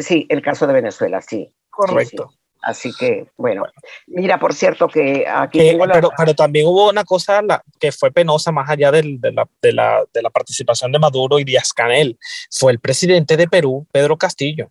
Sí, 0.00 0.26
el 0.28 0.42
caso 0.42 0.66
de 0.66 0.72
Venezuela, 0.72 1.20
sí. 1.20 1.52
Correcto. 1.70 2.30
Así 2.62 2.92
que, 2.98 3.28
bueno, 3.36 3.62
mira, 4.08 4.38
por 4.38 4.52
cierto 4.52 4.88
que 4.88 5.26
aquí... 5.26 5.60
Eh, 5.60 5.78
pero, 5.92 6.10
pero, 6.16 6.34
también 6.34 6.66
hubo 6.66 6.90
una 6.90 7.04
cosa 7.04 7.40
que 7.78 7.92
fue 7.92 8.10
penosa 8.10 8.50
más 8.50 8.68
allá 8.68 8.90
de, 8.90 9.02
la, 9.04 9.48
de, 9.62 9.72
la, 9.72 10.04
de, 10.12 10.22
la, 10.22 10.30
participación 10.30 10.90
de 10.90 10.98
Maduro 10.98 11.38
y 11.38 11.44
Díaz 11.44 11.72
Canel. 11.72 12.18
Fue 12.50 12.72
el 12.72 12.80
presidente 12.80 13.36
de 13.36 13.46
Perú, 13.46 13.86
Pedro 13.92 14.16
Castillo. 14.16 14.70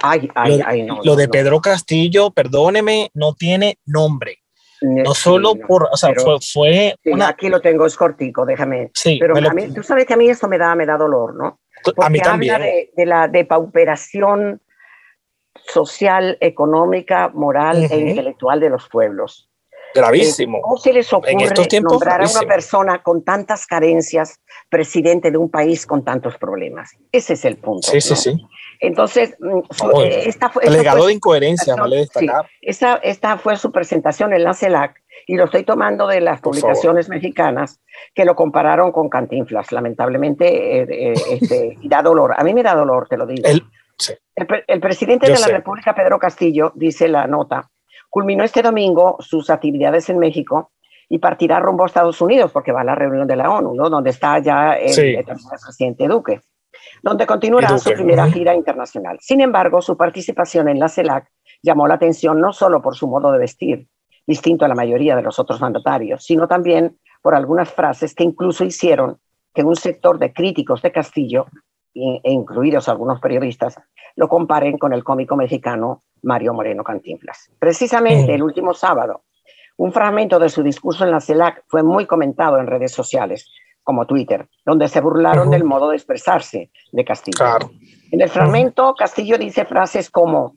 Ay, 0.00 0.28
ay, 0.34 0.60
ay, 0.64 0.82
no. 0.82 1.00
Lo 1.04 1.16
de 1.16 1.28
Pedro 1.28 1.60
Castillo, 1.60 2.30
perdóneme, 2.32 3.10
no 3.14 3.34
tiene 3.34 3.78
nombre. 3.86 4.42
No 4.82 5.14
solo 5.14 5.54
por, 5.54 5.88
o 5.90 5.96
sea, 5.96 6.12
fue, 6.14 6.36
fue 6.52 6.94
una... 7.06 7.28
Aquí 7.28 7.48
lo 7.48 7.60
tengo, 7.60 7.86
es 7.86 7.96
cortico, 7.96 8.44
déjame. 8.44 8.90
Sí, 8.94 9.16
pero 9.18 9.36
a 9.36 9.54
mí, 9.54 9.72
tú 9.72 9.82
sabes 9.82 10.04
que 10.04 10.12
a 10.12 10.16
mí 10.18 10.28
esto 10.28 10.48
me 10.48 10.58
da, 10.58 10.74
me 10.74 10.84
da 10.84 10.98
dolor, 10.98 11.34
¿no? 11.34 11.60
A 11.96 12.10
mí 12.10 12.20
también. 12.20 12.60
de, 12.60 12.90
de, 12.96 13.06
la 13.06 13.28
depauperación 13.28 14.60
social, 15.66 16.38
económica, 16.40 17.30
moral 17.32 17.88
e 17.90 17.98
intelectual 17.98 18.60
de 18.60 18.70
los 18.70 18.88
pueblos. 18.88 19.48
Gravísimo. 19.94 20.60
¿Cómo 20.60 20.76
se 20.76 20.92
les 20.92 21.10
ocurre 21.12 21.34
nombrar 21.80 22.22
a 22.22 22.28
una 22.28 22.42
persona 22.42 23.02
con 23.02 23.24
tantas 23.24 23.66
carencias 23.66 24.40
presidente 24.68 25.30
de 25.30 25.38
un 25.38 25.50
país 25.50 25.86
con 25.86 26.04
tantos 26.04 26.36
problemas? 26.36 26.90
Ese 27.12 27.32
es 27.32 27.44
el 27.44 27.56
punto. 27.56 27.90
Sí, 27.90 28.00
sí, 28.00 28.14
sí. 28.14 28.36
Entonces, 28.80 29.34
mm, 29.40 30.00
eh, 30.02 30.24
esta 30.26 30.50
fue... 30.50 30.64
El 30.66 30.74
legado 30.74 31.06
de 31.06 31.14
incoherencia, 31.14 31.74
vale 31.76 31.96
destacar. 31.96 32.46
esta, 32.60 32.96
esta 32.96 33.38
fue 33.38 33.56
su 33.56 33.72
presentación 33.72 34.34
en 34.34 34.44
la 34.44 34.52
CELAC 34.52 35.02
y 35.28 35.36
lo 35.36 35.44
estoy 35.44 35.64
tomando 35.64 36.06
de 36.06 36.20
las 36.20 36.40
publicaciones 36.40 37.08
mexicanas 37.08 37.80
que 38.14 38.24
lo 38.24 38.36
compararon 38.36 38.92
con 38.92 39.08
Cantinflas. 39.08 39.72
Lamentablemente, 39.72 40.82
eh, 40.82 40.86
eh, 40.88 41.14
este, 41.32 41.78
da 41.82 42.00
dolor. 42.00 42.34
A 42.38 42.44
mí 42.44 42.54
me 42.54 42.62
da 42.62 42.76
dolor, 42.76 43.08
te 43.08 43.16
lo 43.16 43.26
digo. 43.26 43.42
El, 43.46 44.80
presidente 44.80 45.26
de 45.26 45.38
la 45.38 45.48
República, 45.48 45.94
Pedro 45.94 46.18
Castillo, 46.18 46.70
dice 46.76 47.08
la 47.08 47.26
nota, 47.26 47.68
culminó 48.08 48.44
este 48.44 48.62
domingo 48.62 49.16
sus 49.18 49.50
actividades 49.50 50.08
en 50.10 50.18
México 50.18 50.70
y 51.08 51.18
partirá 51.18 51.58
rumbo 51.58 51.82
a 51.82 51.86
Estados 51.86 52.20
Unidos 52.20 52.52
porque 52.52 52.72
va 52.72 52.82
a 52.82 52.84
la 52.84 52.94
reunión 52.94 53.26
de 53.26 53.36
la 53.36 53.50
ONU, 53.50 53.74
¿no? 53.74 53.90
donde 53.90 54.10
está 54.10 54.38
ya 54.38 54.74
el, 54.74 55.24
presidente 55.24 56.06
Duque, 56.06 56.40
donde 57.02 57.26
continuará 57.26 57.78
su 57.78 57.90
primera 57.90 58.26
gira 58.30 58.54
internacional. 58.54 59.16
Sin 59.20 59.40
embargo, 59.40 59.80
su 59.80 59.96
participación 59.96 60.68
en 60.68 60.78
la 60.78 60.88
CELAC 60.88 61.26
llamó 61.62 61.88
la 61.88 61.94
atención 61.94 62.40
no 62.40 62.52
solo 62.52 62.82
por 62.82 62.96
su 62.96 63.08
modo 63.08 63.32
de 63.32 63.38
vestir, 63.38 63.88
distinto 64.26 64.64
a 64.64 64.68
la 64.68 64.74
mayoría 64.74 65.16
de 65.16 65.22
los 65.22 65.38
otros 65.38 65.60
mandatarios, 65.60 66.24
sino 66.24 66.48
también 66.48 66.98
por 67.22 67.34
algunas 67.34 67.70
frases 67.70 68.14
que 68.14 68.24
incluso 68.24 68.64
hicieron 68.64 69.18
que 69.54 69.62
un 69.62 69.76
sector 69.76 70.18
de 70.18 70.32
críticos 70.32 70.82
de 70.82 70.92
Castillo 70.92 71.46
e 71.94 72.30
incluidos 72.30 72.90
algunos 72.90 73.20
periodistas, 73.20 73.80
lo 74.16 74.28
comparen 74.28 74.76
con 74.76 74.92
el 74.92 75.02
cómico 75.02 75.34
mexicano 75.34 76.02
Mario 76.22 76.52
Moreno 76.52 76.84
Cantinflas. 76.84 77.50
Precisamente 77.58 78.34
el 78.34 78.42
último 78.42 78.74
sábado, 78.74 79.22
un 79.78 79.92
fragmento 79.92 80.38
de 80.38 80.50
su 80.50 80.62
discurso 80.62 81.04
en 81.04 81.10
la 81.10 81.20
CELAC 81.20 81.64
fue 81.68 81.82
muy 81.82 82.06
comentado 82.06 82.58
en 82.58 82.66
redes 82.66 82.92
sociales, 82.92 83.50
como 83.82 84.06
Twitter, 84.06 84.48
donde 84.64 84.88
se 84.88 85.00
burlaron 85.00 85.48
del 85.48 85.64
modo 85.64 85.90
de 85.90 85.96
expresarse 85.96 86.70
de 86.90 87.04
Castillo. 87.04 87.38
En 88.10 88.20
el 88.20 88.28
fragmento, 88.28 88.94
Castillo 88.94 89.38
dice 89.38 89.64
frases 89.64 90.10
como, 90.10 90.56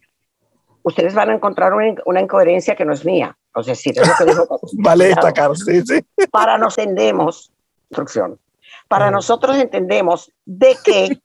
ustedes 0.84 1.13
van 1.13 1.29
a 1.29 1.36
encontrar 1.36 1.73
una, 1.73 2.21
incoherencia 2.21 2.75
que 2.75 2.86
no 2.86 2.93
es 2.93 3.05
mía. 3.05 3.38
Es 3.55 3.95
lo 3.97 4.13
que 4.17 4.25
dijo 4.25 4.59
Vale 4.73 5.05
destacar, 5.05 5.55
sí, 5.55 5.81
sí. 5.81 5.99
Para 6.31 6.57
nos 6.57 6.77
entendemos, 6.77 7.51
instrucción, 7.89 8.39
para 8.88 9.12
nosotros 9.12 9.57
entendemos 9.57 10.31
de 10.45 10.77
que 10.83 11.21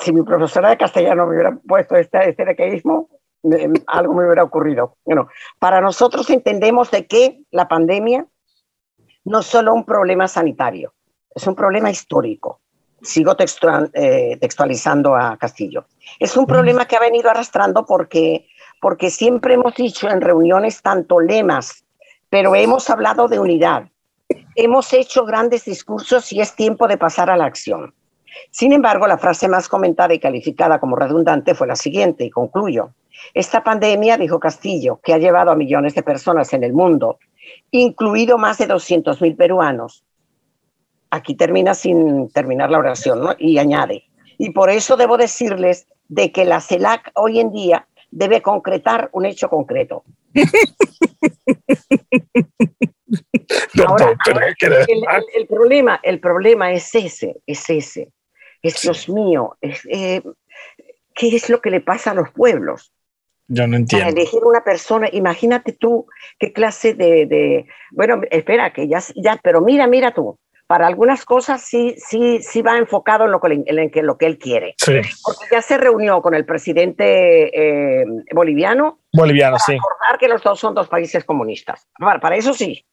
si 0.00 0.12
mi 0.12 0.22
profesora 0.22 0.70
de 0.70 0.76
castellano 0.76 1.26
me 1.26 1.34
hubiera 1.34 1.56
puesto 1.56 1.96
este, 1.96 2.30
este 2.30 2.44
decaísmo, 2.44 3.08
algo 3.86 4.14
me 4.14 4.24
hubiera 4.24 4.42
ocurrido. 4.42 4.96
Bueno, 5.04 5.28
para 5.58 5.80
nosotros 5.80 6.28
entendemos 6.30 6.90
de 6.90 7.06
que 7.06 7.42
la 7.50 7.68
pandemia 7.68 8.26
no 9.24 9.40
es 9.40 9.46
solo 9.46 9.74
un 9.74 9.84
problema 9.84 10.26
sanitario, 10.26 10.94
es 11.34 11.46
un 11.46 11.54
problema 11.54 11.90
histórico. 11.90 12.60
Sigo 13.00 13.36
eh, 13.92 14.36
textualizando 14.40 15.14
a 15.14 15.36
Castillo. 15.36 15.86
Es 16.18 16.36
un 16.36 16.46
problema 16.46 16.86
que 16.86 16.96
ha 16.96 17.00
venido 17.00 17.30
arrastrando 17.30 17.86
porque, 17.86 18.48
porque 18.80 19.10
siempre 19.10 19.54
hemos 19.54 19.74
dicho 19.74 20.08
en 20.08 20.20
reuniones 20.20 20.82
tanto 20.82 21.20
lemas, 21.20 21.84
pero 22.30 22.54
hemos 22.54 22.88
hablado 22.90 23.28
de 23.28 23.38
unidad. 23.38 23.88
Hemos 24.54 24.92
hecho 24.92 25.24
grandes 25.24 25.64
discursos 25.64 26.32
y 26.32 26.40
es 26.40 26.54
tiempo 26.54 26.86
de 26.86 26.98
pasar 26.98 27.30
a 27.30 27.36
la 27.36 27.46
acción. 27.46 27.94
Sin 28.50 28.72
embargo, 28.72 29.06
la 29.06 29.18
frase 29.18 29.48
más 29.48 29.68
comentada 29.68 30.14
y 30.14 30.18
calificada 30.18 30.78
como 30.78 30.96
redundante 30.96 31.54
fue 31.54 31.66
la 31.66 31.76
siguiente, 31.76 32.24
y 32.24 32.30
concluyo. 32.30 32.90
Esta 33.34 33.64
pandemia, 33.64 34.16
dijo 34.16 34.38
Castillo, 34.38 35.00
que 35.02 35.12
ha 35.12 35.18
llevado 35.18 35.50
a 35.50 35.56
millones 35.56 35.94
de 35.94 36.02
personas 36.02 36.52
en 36.52 36.62
el 36.62 36.72
mundo, 36.72 37.18
incluido 37.70 38.38
más 38.38 38.58
de 38.58 38.68
200.000 38.68 39.36
peruanos. 39.36 40.04
Aquí 41.10 41.34
termina 41.34 41.74
sin 41.74 42.30
terminar 42.30 42.70
la 42.70 42.78
oración, 42.78 43.22
¿no? 43.22 43.34
Y 43.38 43.58
añade, 43.58 44.04
y 44.36 44.50
por 44.50 44.70
eso 44.70 44.96
debo 44.96 45.16
decirles 45.16 45.88
de 46.08 46.32
que 46.32 46.44
la 46.44 46.60
CELAC 46.60 47.10
hoy 47.14 47.40
en 47.40 47.50
día 47.50 47.88
debe 48.10 48.42
concretar 48.42 49.08
un 49.12 49.26
hecho 49.26 49.48
concreto. 49.48 50.04
Ahora, 53.86 54.16
el, 55.34 55.46
problema, 55.46 56.00
el 56.02 56.20
problema 56.20 56.72
es 56.72 56.94
ese, 56.94 57.36
es 57.46 57.70
ese 57.70 58.12
es 58.62 58.82
Dios 58.82 59.08
mío, 59.08 59.56
eh, 59.60 60.22
¿qué 61.14 61.28
es 61.36 61.48
lo 61.48 61.60
que 61.60 61.70
le 61.70 61.80
pasa 61.80 62.10
a 62.10 62.14
los 62.14 62.30
pueblos? 62.30 62.92
Yo 63.46 63.66
no 63.66 63.76
entiendo. 63.76 64.06
Para 64.06 64.20
elegir 64.20 64.40
una 64.44 64.62
persona, 64.62 65.08
imagínate 65.10 65.72
tú 65.72 66.06
qué 66.38 66.52
clase 66.52 66.94
de, 66.94 67.66
bueno, 67.92 68.20
espera, 68.30 68.72
que 68.72 68.88
ya, 68.88 69.00
ya, 69.16 69.38
pero 69.42 69.60
mira, 69.60 69.86
mira 69.86 70.12
tú, 70.12 70.38
para 70.68 70.86
algunas 70.86 71.24
cosas 71.24 71.62
sí, 71.62 71.94
sí, 71.96 72.40
sí 72.42 72.60
va 72.60 72.76
enfocado 72.76 73.24
en 73.24 73.30
lo 73.30 73.40
que, 73.40 73.64
en 73.66 74.06
lo 74.06 74.18
que 74.18 74.26
él 74.26 74.38
quiere. 74.38 74.74
Sí. 74.76 75.00
Porque 75.24 75.46
ya 75.50 75.62
se 75.62 75.78
reunió 75.78 76.20
con 76.20 76.34
el 76.34 76.44
presidente 76.44 78.00
eh, 78.00 78.04
boliviano. 78.34 79.00
Boliviano, 79.14 79.56
para 79.56 79.64
sí. 79.64 79.72
Recordar 79.72 80.18
que 80.18 80.28
los 80.28 80.42
dos 80.42 80.60
son 80.60 80.74
dos 80.74 80.86
países 80.86 81.24
comunistas. 81.24 81.88
Para, 81.98 82.20
para 82.20 82.36
eso 82.36 82.52
sí. 82.52 82.84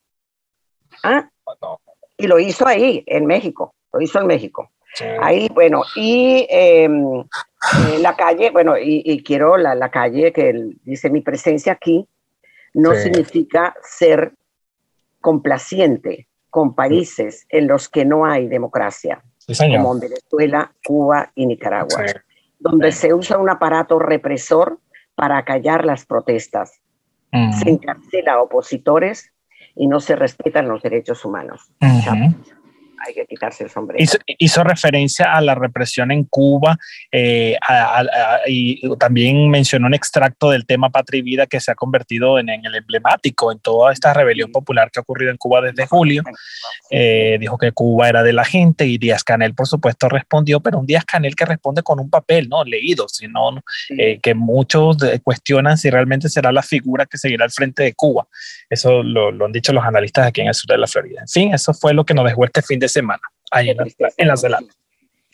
¿Ah? 1.03 1.29
Y 2.15 2.27
lo 2.27 2.39
hizo 2.39 2.65
ahí, 2.65 3.03
en 3.07 3.25
México. 3.25 3.75
Lo 3.91 3.99
hizo 3.99 4.21
en 4.21 4.27
México. 4.27 4.71
Ahí, 5.19 5.49
bueno, 5.53 5.83
y 5.97 6.47
em, 6.49 7.19
eh, 7.19 7.99
la 7.99 8.15
calle, 8.15 8.51
bueno, 8.51 8.77
y, 8.77 9.21
quiero 9.21 9.57
la, 9.57 9.75
la, 9.75 9.91
calle 9.91 10.31
que 10.31 10.53
dice 10.83 11.09
mi 11.09 11.19
presencia 11.19 11.73
aquí, 11.73 12.07
no 12.73 12.95
significa 12.95 13.75
ser 13.83 14.31
complaciente 15.19 16.29
con 16.55 16.73
países 16.73 17.45
en 17.49 17.67
los 17.67 17.89
que 17.89 18.05
no 18.05 18.25
hay 18.25 18.47
democracia, 18.47 19.21
como 19.45 19.99
Venezuela, 19.99 20.71
Cuba 20.85 21.29
y 21.35 21.47
Nicaragua, 21.47 22.05
donde 22.59 22.93
se 22.93 23.13
usa 23.13 23.37
un 23.37 23.49
aparato 23.49 23.99
represor 23.99 24.79
para 25.15 25.43
callar 25.43 25.83
las 25.83 26.05
protestas, 26.05 26.79
se 27.59 27.69
encarcela 27.69 28.35
a 28.35 28.41
opositores 28.41 29.33
y 29.75 29.87
no 29.87 29.99
se 29.99 30.15
respetan 30.15 30.69
los 30.69 30.81
derechos 30.81 31.25
humanos. 31.25 31.69
Hay 33.05 33.13
que 33.13 33.25
quitarse 33.25 33.63
el 33.63 33.69
sombrero. 33.69 34.03
Hizo, 34.37 34.63
referencia 34.63 35.33
a 35.33 35.41
la 35.41 35.55
represión 35.55 36.11
en 36.11 36.23
Cuba 36.23 36.77
eh, 37.11 37.57
y 38.47 38.81
también 38.97 39.49
mencionó 39.49 39.87
un 39.87 39.93
extracto 39.93 40.49
del 40.49 40.65
tema 40.65 40.89
Patria 40.89 41.19
y 41.19 41.21
Vida 41.21 41.45
que 41.47 41.59
se 41.59 41.71
ha 41.71 41.75
convertido 41.75 42.39
en, 42.39 42.49
el 42.49 42.75
emblemático 42.75 43.51
en 43.51 43.59
toda 43.59 43.91
esta 43.91 44.13
rebelión 44.13 44.51
popular 44.51 44.89
que 44.91 44.99
ha 44.99 45.01
ocurrido 45.01 45.31
en 45.31 45.37
Cuba 45.37 45.61
desde 45.61 45.85
julio. 45.85 46.23
Eh, 46.89 47.37
dijo 47.39 47.57
que 47.57 47.71
Cuba 47.71 48.09
era 48.09 48.23
de 48.23 48.33
la 48.33 48.45
gente 48.45 48.85
y 48.85 48.97
Díaz 48.97 49.23
Canel, 49.23 49.53
por 49.53 49.67
supuesto, 49.67 50.09
respondió, 50.09 50.59
pero 50.59 50.79
un 50.79 50.85
Díaz 50.85 51.05
Canel 51.05 51.35
que 51.35 51.45
responde 51.45 51.83
con 51.83 51.99
un 51.99 52.09
papel, 52.09 52.49
¿no? 52.49 52.63
Leído, 52.63 53.07
sino 53.07 53.61
eh, 53.97 54.19
que 54.21 54.33
muchos 54.33 54.97
cuestionan 55.23 55.77
si 55.77 55.89
realmente 55.89 56.29
será 56.29 56.51
la 56.51 56.63
figura 56.63 57.05
que 57.05 57.17
seguirá 57.17 57.45
al 57.45 57.51
frente 57.51 57.83
de 57.83 57.93
Cuba. 57.93 58.27
Eso 58.69 59.03
lo, 59.03 59.31
lo 59.31 59.45
han 59.45 59.51
dicho 59.51 59.73
los 59.73 59.83
analistas 59.83 60.27
aquí 60.27 60.41
en 60.41 60.47
el 60.47 60.53
sur 60.53 60.69
de 60.69 60.77
la 60.77 60.87
Florida. 60.87 61.21
En 61.21 61.27
fin, 61.27 61.53
eso 61.53 61.73
fue 61.73 61.93
lo 61.93 62.05
que 62.05 62.13
nos 62.13 62.25
dejó 62.25 62.45
este 62.45 62.61
fin 62.61 62.79
de 62.79 62.84
semana 62.87 63.21
ahí 63.51 63.69
en 63.69 63.77
la, 63.77 63.85
en 64.17 64.27
la 64.27 64.37
Zelanda. 64.37 64.73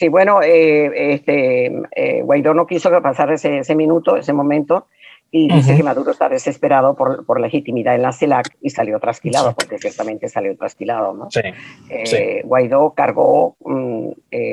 Sí, 0.01 0.07
bueno, 0.07 0.41
eh, 0.41 1.13
este, 1.13 1.71
eh, 1.95 2.21
Guaidó 2.23 2.55
no 2.55 2.65
quiso 2.65 2.89
que 2.89 3.01
pasara 3.01 3.35
ese, 3.35 3.59
ese 3.59 3.75
minuto, 3.75 4.17
ese 4.17 4.33
momento, 4.33 4.87
y 5.29 5.47
dice 5.47 5.77
que 5.77 5.83
Maduro 5.83 6.09
está 6.09 6.27
desesperado 6.27 6.95
por, 6.95 7.23
por, 7.23 7.39
legitimidad 7.39 7.93
en 7.93 8.01
la 8.01 8.11
CELAC 8.11 8.57
y 8.61 8.71
salió 8.71 8.99
trasquilado, 8.99 9.53
porque 9.53 9.77
ciertamente 9.77 10.27
salió 10.27 10.57
trasquilado. 10.57 11.13
¿no? 11.13 11.29
Sí, 11.29 11.41
eh, 11.89 12.41
Guaidó 12.43 12.95
cargó 12.95 13.55
mm, 13.59 14.09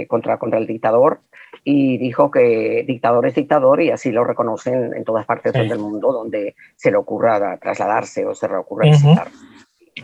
contra, 0.07 0.39
contra 0.39 0.59
el 0.59 0.67
dictador 0.67 1.21
y 1.65 1.97
dijo 1.99 2.31
que 2.31 2.85
dictador 2.87 3.27
es 3.27 3.35
dictador 3.35 3.81
y 3.81 3.91
así 3.91 4.13
lo 4.13 4.25
reconocen 4.25 4.95
en 4.95 5.05
todas 5.05 5.25
partes 5.25 5.55
del 5.55 5.79
mundo 5.79 6.13
donde 6.13 6.55
se 6.77 6.91
le 6.91 6.99
ocurra 6.99 7.57
trasladarse 7.59 8.27
o 8.27 8.35
se 8.35 8.49
le 8.49 8.57
ocurra 8.57 8.85
visitar. 8.85 9.29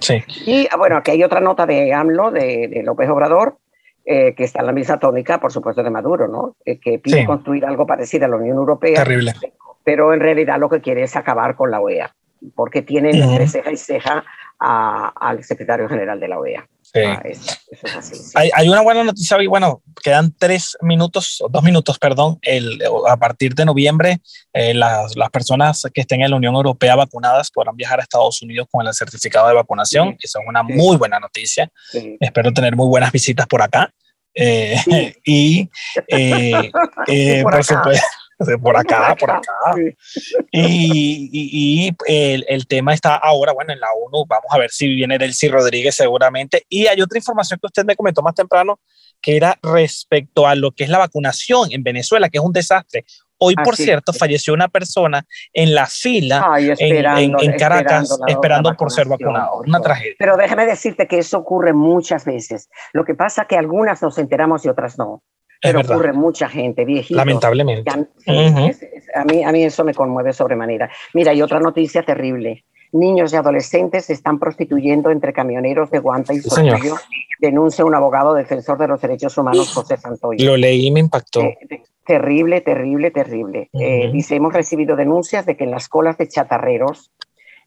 Sí. 0.00 0.22
Y 0.46 0.68
ah, 0.70 0.76
bueno, 0.76 0.96
aquí 0.96 1.10
hay 1.10 1.22
otra 1.22 1.40
nota 1.40 1.66
de 1.66 1.92
AMLO, 1.92 2.30
de, 2.30 2.82
López 2.84 3.08
Obrador, 3.08 3.58
eh, 4.04 4.34
que 4.34 4.44
está 4.44 4.60
en 4.60 4.66
la 4.66 4.72
misma 4.72 4.98
tónica, 4.98 5.40
por 5.40 5.52
supuesto, 5.52 5.82
de 5.82 5.90
Maduro, 5.90 6.28
¿no? 6.28 6.56
Eh, 6.64 6.78
que 6.78 6.98
pide 6.98 7.24
construir 7.24 7.64
algo 7.64 7.86
parecido 7.86 8.26
a 8.26 8.28
la 8.28 8.36
Unión 8.36 8.56
Europea. 8.56 9.02
Terrible. 9.02 9.32
Pero 9.82 10.12
en 10.14 10.20
realidad 10.20 10.58
lo 10.58 10.68
que 10.68 10.80
quiere 10.80 11.02
es 11.02 11.16
acabar 11.16 11.56
con 11.56 11.70
la 11.70 11.80
OEA, 11.80 12.14
porque 12.54 12.82
tienen 12.82 13.16
entre 13.16 13.46
ceja 13.48 13.70
y 13.72 13.76
ceja 13.76 14.24
al 14.58 15.44
secretario 15.44 15.88
general 15.88 16.20
de 16.20 16.28
la 16.28 16.38
OEA. 16.38 16.66
Ah, 16.96 17.20
hay, 18.34 18.68
una 18.68 18.80
buena 18.80 19.02
noticia 19.02 19.36
hoy, 19.36 19.48
bueno, 19.48 19.82
quedan 20.00 20.32
tres 20.38 20.76
minutos, 20.80 21.42
dos 21.50 21.62
minutos, 21.64 21.98
perdón, 21.98 22.38
el, 22.42 22.80
a 23.08 23.16
partir 23.16 23.54
de 23.54 23.64
noviembre 23.64 24.20
eh, 24.52 24.74
las, 24.74 25.16
las, 25.16 25.28
personas 25.30 25.82
que 25.92 26.02
estén 26.02 26.22
en 26.22 26.30
la 26.30 26.36
Unión 26.36 26.54
Europea 26.54 26.94
vacunadas 26.94 27.50
podrán 27.50 27.74
viajar 27.74 27.98
a 27.98 28.02
Estados 28.04 28.40
Unidos 28.42 28.68
con 28.70 28.86
el 28.86 28.94
certificado 28.94 29.48
de 29.48 29.54
vacunación, 29.54 30.16
eso 30.22 30.38
es 30.38 30.48
una 30.48 30.62
muy 30.62 30.96
buena 30.96 31.18
noticia. 31.18 31.68
Espero 32.20 32.52
tener 32.52 32.76
muy 32.76 32.86
buenas 32.86 33.10
visitas 33.10 33.46
por 33.48 33.60
acá. 33.60 33.92
Eh, 34.32 34.76
y 35.24 35.68
eh, 36.08 36.70
por 37.42 37.64
supuesto 37.64 38.06
por 38.62 38.76
acá, 38.76 39.16
por 39.18 39.30
acá. 39.30 39.52
Y, 40.52 41.94
el, 42.06 42.44
el, 42.48 42.66
tema 42.66 42.94
está 42.94 43.16
ahora, 43.16 43.52
bueno, 43.52 43.72
en 43.72 43.80
la 43.80 43.88
ONU, 43.92 44.24
vamos 44.26 44.50
a 44.50 44.58
ver 44.58 44.70
si 44.70 44.88
viene 44.94 45.18
Delcy 45.18 45.48
Rodríguez 45.48 45.94
seguramente. 45.94 46.64
Y 46.68 46.86
hay 46.86 47.00
otra 47.00 47.18
información 47.18 47.58
que 47.60 47.66
usted 47.66 47.84
me 47.84 47.96
comentó 47.96 48.22
más 48.22 48.34
temprano, 48.34 48.80
que 49.20 49.36
era 49.36 49.58
respecto 49.62 50.46
a 50.46 50.54
lo 50.54 50.72
que 50.72 50.84
es 50.84 50.90
la 50.90 50.98
vacunación 50.98 51.68
en 51.72 51.82
Venezuela, 51.82 52.28
que 52.28 52.38
es 52.38 52.44
un 52.44 52.52
desastre. 52.52 53.04
Hoy, 53.38 53.56
por 53.56 53.76
cierto, 53.76 54.12
falleció 54.12 54.54
una 54.54 54.68
persona 54.68 55.26
en 55.52 55.74
la 55.74 55.86
fila 55.86 56.56
en, 56.58 57.56
Caracas 57.58 58.18
esperando, 58.26 58.74
por 58.74 58.90
ser 58.90 59.08
vacunado. 59.08 59.62
Una 59.66 59.80
tragedia. 59.80 60.14
Pero 60.18 60.36
déjame 60.36 60.66
decirte 60.66 61.06
que 61.06 61.18
eso 61.18 61.38
ocurre 61.38 61.72
muchas 61.72 62.24
veces. 62.24 62.70
Lo 62.92 63.04
que 63.04 63.14
pasa 63.14 63.42
es 63.42 63.48
que 63.48 63.56
algunas 63.56 64.00
nos 64.02 64.18
enteramos 64.18 64.64
y 64.64 64.68
otras 64.68 64.98
no 64.98 65.22
pero 65.64 65.80
ocurre 65.80 66.12
mucha 66.12 66.48
gente, 66.48 66.84
viejitos. 66.84 67.16
Lamentablemente. 67.16 67.90
a, 67.90 69.24
mí, 69.24 69.42
a 69.42 69.50
mí 69.50 69.64
eso 69.64 69.82
me 69.82 69.94
conmueve 69.94 70.32
sobremanera. 70.32 70.90
Mira, 71.14 71.32
y 71.32 71.40
otra 71.40 71.58
noticia 71.58 72.02
terrible. 72.02 72.64
Niños 72.92 73.32
y 73.32 73.36
adolescentes 73.36 74.04
se 74.04 74.12
están 74.12 74.38
prostituyendo 74.38 75.10
entre 75.10 75.32
camioneros 75.32 75.90
de 75.90 75.98
Guanta 75.98 76.32
y 76.32 76.40
sí, 76.40 76.70
denuncia 77.40 77.84
un 77.84 77.94
abogado 77.94 78.34
defensor 78.34 78.78
de 78.78 78.86
los 78.86 79.00
derechos 79.00 79.36
humanos, 79.36 79.72
José 79.72 79.96
Santoyo. 79.96 80.44
Lo 80.44 80.56
leí 80.56 80.86
y 80.86 80.90
me 80.90 81.00
impactó. 81.00 81.40
Eh, 81.40 81.56
terrible, 82.06 82.60
terrible, 82.60 83.10
terrible. 83.10 83.70
Eh, 83.72 84.10
dice, 84.12 84.36
hemos 84.36 84.52
recibido 84.52 84.94
denuncias 84.94 85.46
de 85.46 85.56
que 85.56 85.64
en 85.64 85.70
las 85.70 85.88
colas 85.88 86.18
de 86.18 86.28
chatarreros 86.28 87.10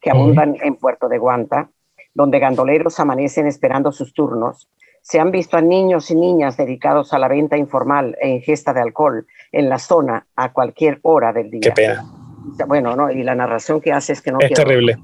que 0.00 0.10
abundan 0.10 0.56
en 0.62 0.76
Puerto 0.76 1.08
de 1.08 1.18
Guanta, 1.18 1.70
donde 2.14 2.38
gandoleros 2.38 2.98
amanecen 3.00 3.46
esperando 3.46 3.92
sus 3.92 4.14
turnos, 4.14 4.68
se 5.08 5.18
han 5.18 5.30
visto 5.30 5.56
a 5.56 5.62
niños 5.62 6.10
y 6.10 6.14
niñas 6.14 6.58
dedicados 6.58 7.14
a 7.14 7.18
la 7.18 7.28
venta 7.28 7.56
informal 7.56 8.14
e 8.20 8.28
ingesta 8.28 8.74
de 8.74 8.82
alcohol 8.82 9.26
en 9.52 9.70
la 9.70 9.78
zona 9.78 10.26
a 10.36 10.52
cualquier 10.52 10.98
hora 11.02 11.32
del 11.32 11.50
día. 11.50 11.60
Qué 11.62 11.70
pena 11.72 12.17
bueno, 12.66 12.96
¿no? 12.96 13.10
Y 13.10 13.22
la 13.22 13.34
narración 13.34 13.80
que 13.80 13.92
hace 13.92 14.12
es 14.12 14.22
que 14.22 14.32
no 14.32 14.38
es 14.40 14.52
terrible. 14.52 14.98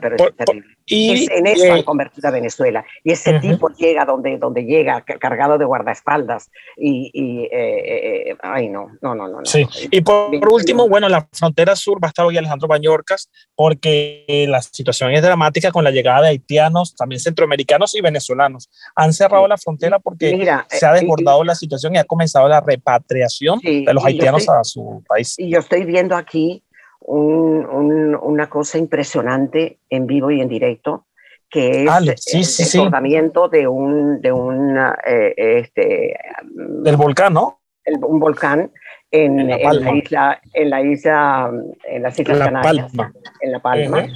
pero 0.00 0.16
es 0.16 0.36
terrible. 0.36 0.76
y, 0.86 1.32
en 1.32 1.46
eso 1.46 1.72
han 1.72 1.82
convertido 1.82 2.28
a 2.28 2.32
Venezuela. 2.32 2.84
Y 3.04 3.12
ese 3.12 3.38
tipo 3.40 3.68
llega 3.70 4.04
donde, 4.04 4.38
donde 4.38 4.64
llega, 4.64 5.02
cargado 5.02 5.58
de 5.58 5.64
guardaespaldas. 5.64 6.50
Y, 6.76 7.10
y 7.12 7.44
eh, 7.44 8.30
eh, 8.30 8.36
ay, 8.42 8.68
no, 8.68 8.88
no, 9.00 9.14
no, 9.14 9.28
no. 9.28 9.44
Sí, 9.44 9.66
y 9.90 10.00
por, 10.00 10.30
último, 10.52 10.88
bueno, 10.88 11.08
la 11.08 11.26
frontera 11.32 11.76
sur 11.76 12.02
va 12.02 12.08
a 12.08 12.10
estar 12.10 12.24
hoy 12.24 12.36
Alejandro 12.36 12.68
Bañorcas, 12.68 13.30
porque 13.54 14.46
la 14.48 14.62
situación 14.62 15.12
es 15.12 15.22
dramática 15.22 15.70
con 15.70 15.84
la 15.84 15.90
llegada 15.90 16.22
de 16.22 16.28
haitianos, 16.28 16.94
también 16.94 17.20
centroamericanos 17.20 17.94
y 17.94 18.00
venezolanos. 18.00 18.68
Han 18.94 19.12
cerrado 19.12 19.46
la 19.48 19.58
frontera 19.58 19.98
porque 19.98 20.46
se 20.68 20.86
ha 20.86 20.96
eh, 20.96 21.00
desbordado 21.00 21.44
la 21.44 21.54
situación 21.54 21.94
y 21.94 21.98
ha 21.98 22.04
comenzado 22.04 22.48
la 22.48 22.60
repatriación 22.60 23.60
de 23.60 23.92
los 23.92 24.04
haitianos 24.04 24.48
a 24.48 24.64
su 24.64 25.02
país. 25.06 25.34
Y 25.38 25.50
yo 25.50 25.60
estoy 25.60 25.84
viendo 25.84 26.16
aquí 26.16 26.62
una 27.00 28.48
cosa 28.48 28.78
impresionante 28.78 29.78
en 29.88 30.06
vivo 30.06 30.30
y 30.30 30.40
en 30.40 30.48
directo, 30.48 31.06
que 31.48 31.84
es 31.84 32.28
el 32.32 32.40
desbordamiento 32.66 33.48
de 33.48 33.66
un, 33.66 34.20
de 34.20 34.32
un 34.32 34.78
eh, 35.06 35.34
este, 35.36 36.16
del 36.48 36.96
volcán, 36.96 37.34
¿no? 37.34 37.59
Un 37.86 38.20
volcán 38.20 38.70
en, 39.12 39.48
la, 39.48 39.56
isla, 39.96 40.40
en 40.52 40.70
la 40.70 40.82
isla, 40.82 41.50
en 41.84 42.02
las 42.02 42.18
Islas 42.18 42.38
Canarias, 42.38 42.92
en 43.40 43.52
La 43.52 43.58
Palma, 43.58 44.06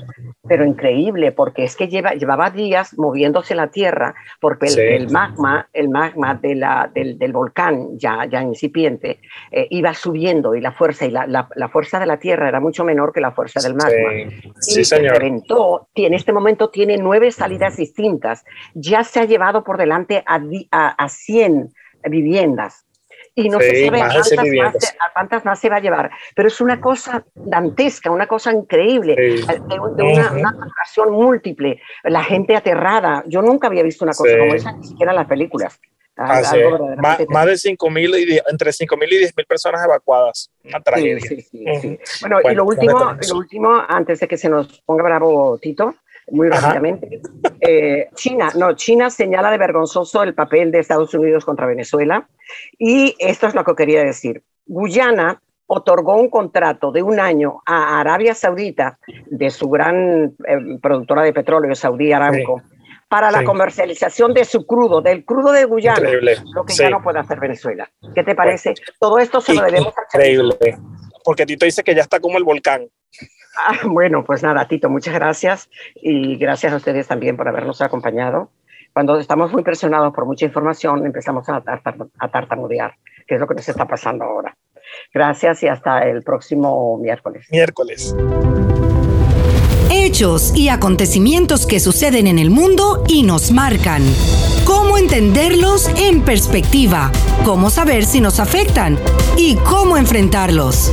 pero 0.47 0.65
increíble 0.65 1.33
porque 1.33 1.65
es 1.65 1.75
que 1.75 1.89
lleva, 1.89 2.13
llevaba 2.13 2.51
días 2.51 2.97
moviéndose 2.97 3.57
la 3.57 3.69
tierra 3.69 4.15
porque 4.41 4.67
el, 4.67 5.11
magma, 5.11 5.69
el 5.73 5.89
magma 5.89 6.35
de 6.37 6.55
la, 6.55 6.91
del, 6.95 7.19
del, 7.19 7.33
volcán 7.33 7.99
ya, 7.99 8.25
ya 8.27 8.43
incipiente 8.43 9.19
eh, 9.51 9.67
iba 9.71 9.95
subiendo 9.95 10.55
y 10.55 10.61
la 10.61 10.71
fuerza 10.71 11.07
y 11.07 11.11
la, 11.11 11.27
la, 11.27 11.69
fuerza 11.69 11.99
de 11.99 12.07
la 12.07 12.19
tierra 12.19 12.49
era 12.49 12.61
mucho 12.61 12.85
menor 12.85 13.13
que 13.13 13.21
la 13.21 13.33
fuerza 13.33 13.61
del 13.61 13.75
magma. 13.75 14.11
Sí, 14.61 14.81
y 14.81 14.85
se 14.85 14.99
reventó, 14.99 15.89
en 15.97 16.15
este 16.15 16.33
momento 16.33 16.71
tiene 16.71 16.99
nueve 16.99 17.33
salidas 17.33 17.77
distintas, 17.77 18.45
ya 18.75 19.03
se 19.03 19.19
ha 19.19 19.25
llevado 19.25 19.65
por 19.65 19.77
delante 19.77 20.23
a, 20.25 20.41
a, 20.71 20.89
a 20.91 21.09
100 21.09 21.73
viviendas 22.09 22.85
y 23.35 23.49
no 23.49 23.59
se 23.59 23.87
sabe 23.87 24.01
a 24.01 24.73
cuántas 25.13 25.45
más 25.45 25.59
se 25.59 25.69
va 25.69 25.77
a 25.77 25.81
llevar. 25.81 26.11
Pero 26.35 26.49
es 26.49 26.61
una 26.61 26.81
cosa 26.81 27.25
dantesca, 27.35 28.11
una 28.11 28.27
cosa 28.27 28.53
increíble, 28.53 29.17
de, 29.17 29.81
una, 30.01 30.31
una 30.33 31.11
múltiple, 31.11 31.81
la 32.05 32.23
gente 32.23 32.57
aterrada. 32.57 33.25
Yo 33.27 33.43
nunca 33.43 33.67
había 33.67 33.83
visto 33.83 34.05
una 34.05 34.15
cosa 34.15 34.39
como 34.39 34.55
esa, 34.55 34.73
ni 34.73 34.85
siquiera 34.85 35.13
en 35.13 35.17
las 35.17 35.27
películas. 35.27 35.81
Ah, 36.17 36.41
más, 36.97 37.19
más, 37.29 37.47
de 37.47 37.55
5.000 37.55 38.19
y 38.21 38.41
entre 38.49 38.71
5.000 38.71 39.09
y 39.11 39.25
10.000 39.25 39.47
personas 39.49 39.85
evacuadas. 39.85 40.49
Una 40.63 40.81
tragedia. 40.81 41.19
Sí, 41.19 41.43
sí, 41.43 41.67
sí, 41.81 41.99
bueno, 42.21 42.39
y 42.49 42.55
lo 42.55 42.65
último, 42.65 43.17
lo 43.29 43.37
último, 43.37 43.83
antes 43.89 44.21
de 44.21 44.29
que 44.29 44.37
se 44.37 44.49
nos 44.49 44.81
ponga 44.83 45.03
bravo 45.03 45.59
Tito, 45.59 45.97
muy 46.31 46.49
rápidamente. 46.49 47.21
Eh, 47.61 48.09
China, 48.15 48.51
no, 48.57 48.75
China 48.75 49.11
señala 49.11 49.51
de 49.51 49.59
vergonzoso 49.59 50.23
el 50.23 50.35
papel 50.35 50.71
de 50.71 50.81
Estados 50.81 51.15
Unidos 51.15 51.45
contra 51.45 51.67
Venezuela 51.67 52.29
y 52.79 53.15
esto 53.19 53.47
es 53.47 53.55
lo 53.55 53.65
que 53.65 53.75
quería 53.75 54.03
decir. 54.03 54.43
Guyana 54.67 55.41
otorgó 55.67 56.17
un 56.17 56.29
contrato 56.29 56.93
de 56.93 57.03
un 57.03 57.21
año 57.21 57.63
a 57.67 58.01
Arabia 58.01 58.35
Saudita, 58.35 58.99
de 59.27 59.51
su 59.51 59.69
gran 59.69 60.35
eh, 60.47 60.79
productora 60.81 61.23
de 61.23 61.33
petróleo, 61.33 61.75
Saudí 61.75 62.13
Aramco, 62.13 62.63
para 63.09 63.31
la 63.31 63.45
comercialización 63.45 64.35
de 64.35 64.45
su 64.45 64.67
crudo, 64.67 65.01
del 65.01 65.25
crudo 65.25 65.53
de 65.53 65.65
Guyana, 65.65 66.11
lo 66.55 66.65
que 66.65 66.75
ya 66.75 66.91
no 66.91 67.03
puede 67.03 67.21
hacer 67.21 67.39
Venezuela. 67.39 67.89
¿Qué 68.15 68.25
te 68.25 68.35
parece? 68.35 68.75
Todo 68.99 69.19
esto 69.19 69.41
se 69.41 69.55
lo 69.55 69.63
debemos 69.63 69.95
a 69.97 70.03
Increíble, 70.03 70.79
porque 71.23 71.47
Tito 71.47 71.65
dice 71.65 71.83
que 71.83 71.95
ya 71.95 72.03
está 72.03 72.21
como 72.21 72.39
el 72.39 72.45
volcán. 72.45 72.89
Ah, 73.57 73.79
bueno, 73.87 74.25
pues 74.25 74.43
nada, 74.43 74.67
Tito, 74.67 74.89
muchas 74.89 75.15
gracias 75.15 75.71
y 75.95 76.37
gracias 76.37 76.73
a 76.73 76.77
ustedes 76.77 77.07
también 77.07 77.37
por 77.37 77.49
habernos 77.49 77.81
acompañado. 77.81 78.51
Cuando 78.93 79.19
estamos 79.19 79.53
muy 79.53 79.63
presionados 79.63 80.15
por 80.15 80.25
mucha 80.25 80.45
información, 80.45 81.05
empezamos 81.05 81.49
a, 81.49 81.61
tartar, 81.61 81.97
a 82.19 82.29
tartamudear, 82.29 82.95
que 83.27 83.35
es 83.35 83.41
lo 83.41 83.47
que 83.47 83.55
nos 83.55 83.69
está 83.69 83.87
pasando 83.87 84.25
ahora. 84.25 84.57
Gracias 85.13 85.63
y 85.63 85.69
hasta 85.69 86.09
el 86.09 86.23
próximo 86.23 86.99
miércoles. 86.99 87.47
Miércoles. 87.51 88.15
Hechos 89.91 90.55
y 90.55 90.69
acontecimientos 90.69 91.67
que 91.67 91.81
suceden 91.81 92.27
en 92.27 92.39
el 92.39 92.51
mundo 92.51 93.03
y 93.09 93.23
nos 93.23 93.51
marcan. 93.51 94.03
Cómo 94.65 94.97
entenderlos 94.97 95.89
en 95.99 96.23
perspectiva, 96.23 97.11
cómo 97.45 97.71
saber 97.71 98.05
si 98.05 98.21
nos 98.21 98.39
afectan 98.39 98.99
y 99.37 99.57
cómo 99.57 99.97
enfrentarlos. 99.97 100.93